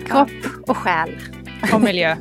[0.07, 0.29] kropp
[0.67, 1.19] och själ.
[1.73, 2.17] Och miljö.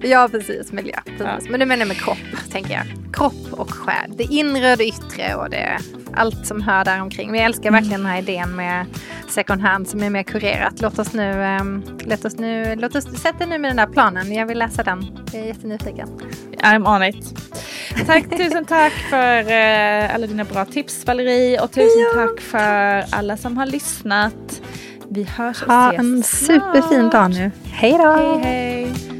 [0.00, 0.72] Ja, precis.
[0.72, 0.96] Miljö.
[1.04, 1.20] Precis.
[1.20, 1.38] Ja.
[1.50, 2.18] Men det menar med kropp,
[2.50, 3.14] tänker jag.
[3.14, 4.12] Kropp och själ.
[4.16, 5.78] Det inre och det yttre och det,
[6.14, 7.30] allt som hör där omkring.
[7.30, 8.86] Men jag älskar verkligen den här idén med
[9.28, 10.80] second hand som är mer kurerat.
[10.80, 14.32] Låt oss nu, ehm, låt oss nu, låt oss sätta nu med den där planen.
[14.32, 15.06] Jag vill läsa den.
[15.32, 16.08] Jag är jättenyfiken.
[16.62, 17.34] I'm on it.
[18.06, 23.36] Tack, tusen tack för eh, alla dina bra tips Valerie och tusen tack för alla
[23.36, 24.62] som har lyssat.
[25.16, 27.50] Vi hörs och ses Ha en superfin dag nu.
[27.64, 28.12] Hej då!
[28.12, 29.15] Hej, hej.